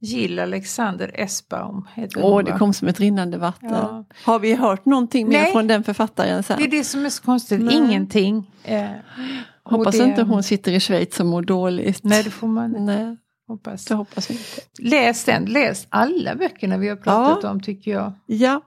Jill 0.00 0.38
Alexander 0.38 1.10
Esbaum 1.14 1.86
heter 1.94 2.24
åh 2.24 2.32
hon, 2.34 2.44
det 2.44 2.52
kom 2.52 2.72
som 2.74 2.88
ett 2.88 3.00
rinnande 3.00 3.38
vatten. 3.38 3.68
Ja. 3.72 4.04
Har 4.24 4.38
vi 4.38 4.54
hört 4.54 4.84
någonting 4.84 5.28
mer 5.28 5.42
Nej. 5.42 5.52
från 5.52 5.66
den 5.66 5.84
författaren 5.84 6.42
sen? 6.42 6.58
Det 6.58 6.64
är 6.64 6.70
det 6.70 6.84
som 6.84 7.04
är 7.04 7.10
så 7.10 7.22
konstigt, 7.22 7.60
Nej. 7.62 7.74
ingenting. 7.76 8.50
Eh, 8.64 8.84
Hoppas 9.64 9.98
det- 9.98 10.04
inte 10.04 10.22
hon 10.22 10.42
sitter 10.42 10.72
i 10.72 10.80
Schweiz 10.80 11.20
och 11.20 11.26
mår 11.26 11.42
dåligt. 11.42 12.00
Nej, 12.04 12.22
det 12.22 12.30
får 12.30 12.46
man 12.48 12.70
Nej, 12.78 13.16
hoppas. 13.48 13.84
det 13.84 13.94
hoppas 13.94 14.30
vi 14.30 14.34
inte. 14.34 14.90
Läs 14.96 15.24
den, 15.24 15.44
läs 15.44 15.86
alla 15.88 16.34
böckerna 16.34 16.76
vi 16.78 16.88
har 16.88 16.96
pratat 16.96 17.38
Ja. 17.44 17.50
om 17.50 17.60
tycker 17.60 17.90
jag. 17.90 18.12
Ja, 18.26 18.60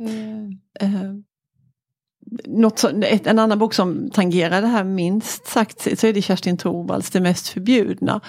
Eh, 0.00 0.88
eh, 0.88 1.12
något 2.46 2.78
så, 2.78 2.88
ett, 3.02 3.26
en 3.26 3.38
annan 3.38 3.58
bok 3.58 3.74
som 3.74 4.10
tangerar 4.10 4.62
det 4.62 4.66
här 4.68 4.84
minst 4.84 5.46
sagt 5.46 5.98
så 5.98 6.06
är 6.06 6.12
det 6.12 6.22
Kerstin 6.22 6.56
Thorvalds 6.56 7.10
Det 7.10 7.20
mest 7.20 7.48
förbjudna. 7.48 8.20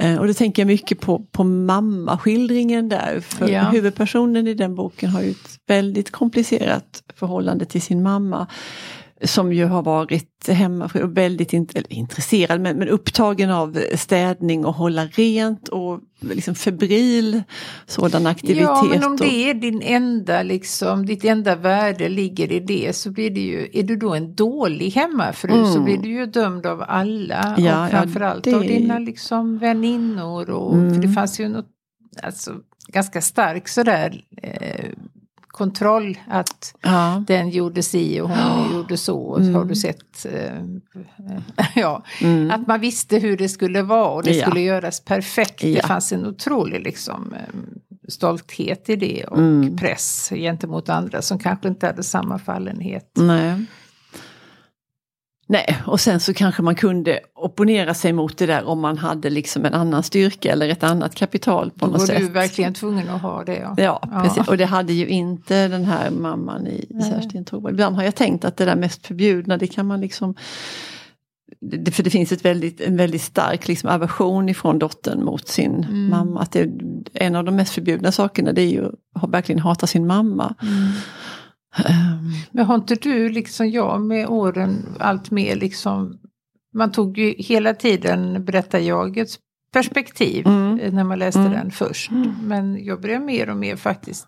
Eh, 0.00 0.16
och 0.18 0.26
det 0.26 0.34
tänker 0.34 0.62
jag 0.62 0.66
mycket 0.66 1.00
på, 1.00 1.18
på 1.32 1.44
mammaskildringen 1.44 2.88
där. 2.88 3.20
För 3.20 3.48
Ja. 3.48 3.62
huvudpersonen 3.62 4.46
i 4.46 4.54
den 4.54 4.74
boken 4.74 5.10
har 5.10 5.22
ju 5.22 5.30
ett 5.30 5.58
väldigt 5.66 6.10
komplicerat 6.10 7.02
förhållande 7.14 7.64
till 7.64 7.82
sin 7.82 8.02
mamma. 8.02 8.46
Som 9.22 9.52
ju 9.52 9.64
har 9.64 9.82
varit 9.82 10.48
hemmafru 10.48 11.02
och 11.02 11.16
väldigt 11.16 11.52
in, 11.52 11.68
eller 11.74 11.92
intresserad 11.92 12.60
men, 12.60 12.76
men 12.76 12.88
upptagen 12.88 13.50
av 13.50 13.78
städning 13.94 14.64
och 14.64 14.74
hålla 14.74 15.04
rent 15.06 15.68
och 15.68 16.00
liksom 16.20 16.54
febril 16.54 17.42
sådan 17.86 18.26
aktivitet. 18.26 18.62
Ja, 18.62 18.86
men 18.90 19.04
om 19.04 19.16
det 19.16 19.50
är 19.50 19.54
din 19.54 19.82
enda, 19.82 20.42
liksom, 20.42 21.06
ditt 21.06 21.24
enda 21.24 21.56
värde 21.56 22.08
ligger 22.08 22.52
i 22.52 22.60
det 22.60 22.96
så 22.96 23.10
blir 23.10 23.30
det 23.30 23.40
ju, 23.40 23.68
är 23.72 23.82
du 23.82 23.96
då 23.96 24.14
en 24.14 24.34
dålig 24.34 24.90
hemmafru 24.90 25.64
så 25.66 25.80
blir 25.80 25.98
du 25.98 26.08
ju 26.08 26.26
dömd 26.26 26.66
av 26.66 26.84
alla 26.88 27.42
Mm. 27.42 27.64
Ja, 27.64 27.80
och 27.80 27.86
ja, 27.86 27.90
framförallt 27.90 28.44
det- 28.44 28.54
av 28.54 28.62
dina 28.62 28.98
liksom 28.98 29.58
väninnor 29.58 30.50
och 30.50 30.74
Mm. 30.74 30.94
för 30.94 31.02
det 31.02 31.08
fanns 31.08 31.40
ju 31.40 31.48
något 31.48 31.66
alltså, 32.22 32.52
ganska 32.88 33.20
stark 33.20 33.68
sådär 33.68 34.24
eh, 34.42 34.84
kontroll 35.54 36.18
att 36.28 36.74
ja. 36.82 37.24
den 37.26 37.50
gjorde 37.50 37.82
si 37.82 38.20
och 38.20 38.28
hon 38.30 38.72
gjorde 38.76 38.96
så. 38.96 39.18
Och 39.18 39.44
så 39.44 39.52
Har 39.52 39.64
du 39.64 39.74
sett? 39.74 40.26
Eh, 40.32 40.62
ja, 41.74 42.02
Mm. 42.22 42.50
att 42.50 42.66
man 42.66 42.80
visste 42.80 43.18
hur 43.18 43.36
det 43.36 43.48
skulle 43.48 43.82
vara 43.82 44.08
och 44.10 44.22
det 44.22 44.30
Ja. 44.32 44.46
skulle 44.46 44.60
göras 44.60 45.00
perfekt. 45.00 45.62
Ja. 45.64 45.80
Det 45.82 45.86
fanns 45.88 46.12
en 46.12 46.26
otrolig 46.26 46.80
liksom, 46.82 47.32
eh, 47.34 47.54
stolthet 48.08 48.88
i 48.90 48.96
det 48.96 49.24
och 49.24 49.38
Mm. 49.38 49.76
press 49.76 50.32
gentemot 50.34 50.88
andra 50.88 51.22
som 51.22 51.38
kanske 51.38 51.68
inte 51.68 51.86
hade 51.86 52.02
samma 52.02 52.38
fallenhet. 52.38 53.10
Nej. 53.16 53.64
Nej, 55.46 55.78
och 55.86 56.00
sen 56.00 56.20
så 56.20 56.34
kanske 56.34 56.62
man 56.62 56.74
kunde 56.74 57.20
opponera 57.34 57.94
sig 57.94 58.12
mot 58.12 58.38
det 58.38 58.46
där 58.46 58.64
om 58.64 58.80
man 58.80 58.98
hade 58.98 59.30
liksom 59.30 59.64
en 59.64 59.74
annan 59.74 60.02
styrka 60.02 60.52
eller 60.52 60.68
ett 60.68 60.82
annat 60.82 61.14
kapital 61.14 61.70
på 61.70 61.86
Då 61.86 61.92
något 61.92 62.00
var 62.00 62.06
sätt. 62.06 62.18
du 62.18 62.28
verkligen 62.28 62.74
tvungen 62.74 63.08
att 63.10 63.22
ha 63.22 63.44
det. 63.44 63.56
Ja. 63.56 63.74
Ja, 63.76 63.98
Ja. 64.12 64.22
precis. 64.22 64.48
Och 64.48 64.56
det 64.56 64.64
hade 64.64 64.92
ju 64.92 65.06
inte 65.06 65.68
den 65.68 65.84
här 65.84 66.10
mamman 66.10 66.66
i. 66.66 66.86
Kerstin 67.10 67.44
Thorvald. 67.44 67.74
Ibland 67.74 67.96
har 67.96 68.02
jag 68.02 68.14
tänkt 68.14 68.44
att 68.44 68.56
det 68.56 68.64
där 68.64 68.76
mest 68.76 69.06
förbjudna, 69.06 69.56
det 69.56 69.66
kan 69.66 69.86
man 69.86 70.00
liksom 70.00 70.34
det, 71.60 71.90
för 71.90 72.02
det 72.02 72.10
finns 72.10 72.32
ett 72.32 72.44
väldigt, 72.44 72.80
en 72.80 72.96
väldigt 72.96 73.22
stark 73.22 73.68
liksom 73.68 73.90
aversion 73.90 74.48
ifrån 74.48 74.78
dottern 74.78 75.24
mot 75.24 75.48
sin 75.48 75.74
Mm. 75.84 76.10
mamma. 76.10 76.40
Att 76.40 76.52
det, 76.52 76.70
en 77.14 77.34
av 77.36 77.44
de 77.44 77.56
mest 77.56 77.72
förbjudna 77.74 78.12
sakerna 78.12 78.52
det 78.52 78.62
är 78.62 78.70
ju 78.70 78.84
att 79.14 79.30
verkligen 79.30 79.58
hata 79.58 79.86
sin 79.86 80.06
mamma. 80.06 80.54
Mm. 80.62 80.88
Ehm, 81.76 82.30
Men 82.52 82.66
har 82.66 82.74
inte 82.74 82.94
du, 82.94 83.28
liksom 83.28 83.70
jag, 83.70 84.00
med 84.00 84.26
åren 84.28 84.96
allt 85.00 85.30
mer 85.30 85.56
liksom... 85.56 86.18
Man 86.74 86.92
tog 86.92 87.18
ju 87.18 87.34
hela 87.38 87.74
tiden 87.74 88.44
berättarjagets 88.44 89.38
perspektiv 89.72 90.46
Mm. 90.46 90.80
eh, 90.80 90.92
när 90.92 91.04
man 91.04 91.18
läste 91.18 91.40
Mm. 91.40 91.52
den 91.52 91.70
först. 91.70 92.10
Mm. 92.10 92.32
Men 92.42 92.84
jag 92.84 93.00
börjar 93.00 93.20
mer 93.20 93.50
och 93.50 93.56
mer 93.56 93.76
faktiskt 93.76 94.26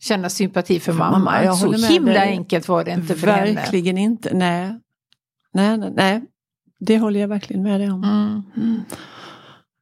känna 0.00 0.28
sympati 0.30 0.80
för 0.80 0.92
För 0.92 0.98
mamma. 0.98 1.18
mamma, 1.18 1.44
jag 1.44 1.56
Så 1.56 1.72
himla 1.72 2.12
dig. 2.12 2.28
enkelt 2.28 2.68
var 2.68 2.84
det 2.84 2.90
inte 2.92 3.14
för 3.14 3.26
henne. 3.26 3.52
verkligen 3.54 3.98
inte, 3.98 4.34
nej. 4.34 4.80
Nej, 5.52 5.78
nej, 5.78 5.92
nej. 5.94 6.22
Det 6.80 6.98
håller 6.98 7.20
jag 7.20 7.28
verkligen 7.28 7.62
med 7.62 7.80
dig 7.80 7.90
om. 7.90 8.04
Mm. 8.56 8.80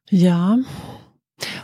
Ja. 0.09 0.63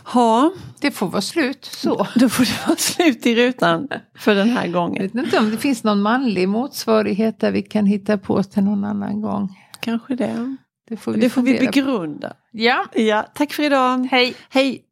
Ha, 0.04 0.52
Det 0.80 0.90
får 0.90 1.06
vara 1.08 1.22
slut 1.22 1.64
så. 1.64 2.06
då 2.16 2.28
får 2.28 2.44
det 2.44 2.66
vara 2.66 2.76
slut 2.76 3.26
i 3.26 3.34
rutan 3.34 3.88
för 4.18 4.34
den 4.34 4.48
här 4.48 4.64
Jag 4.64 4.72
gången. 4.72 5.02
vet 5.02 5.14
inte 5.14 5.38
om 5.38 5.50
det 5.50 5.56
finns 5.56 5.84
någon 5.84 6.02
manlig 6.02 6.48
motsvarighet 6.48 7.40
där 7.40 7.52
vi 7.52 7.62
kan 7.62 7.86
hitta 7.86 8.18
på 8.18 8.42
till 8.42 8.62
någon 8.62 8.84
annan 8.84 9.20
gång. 9.20 9.48
Kanske 9.80 10.14
det. 10.14 10.56
Det 10.88 10.96
får 10.96 11.12
vi, 11.12 11.20
Det 11.20 11.30
får 11.30 11.42
vi 11.42 11.58
på. 11.58 11.64
begrunda. 11.64 12.32
Ja, 12.52 12.84
Ja, 12.94 13.26
tack 13.34 13.52
för 13.52 13.62
idag. 13.62 14.08
hej. 14.10 14.34
Hej! 14.50 14.82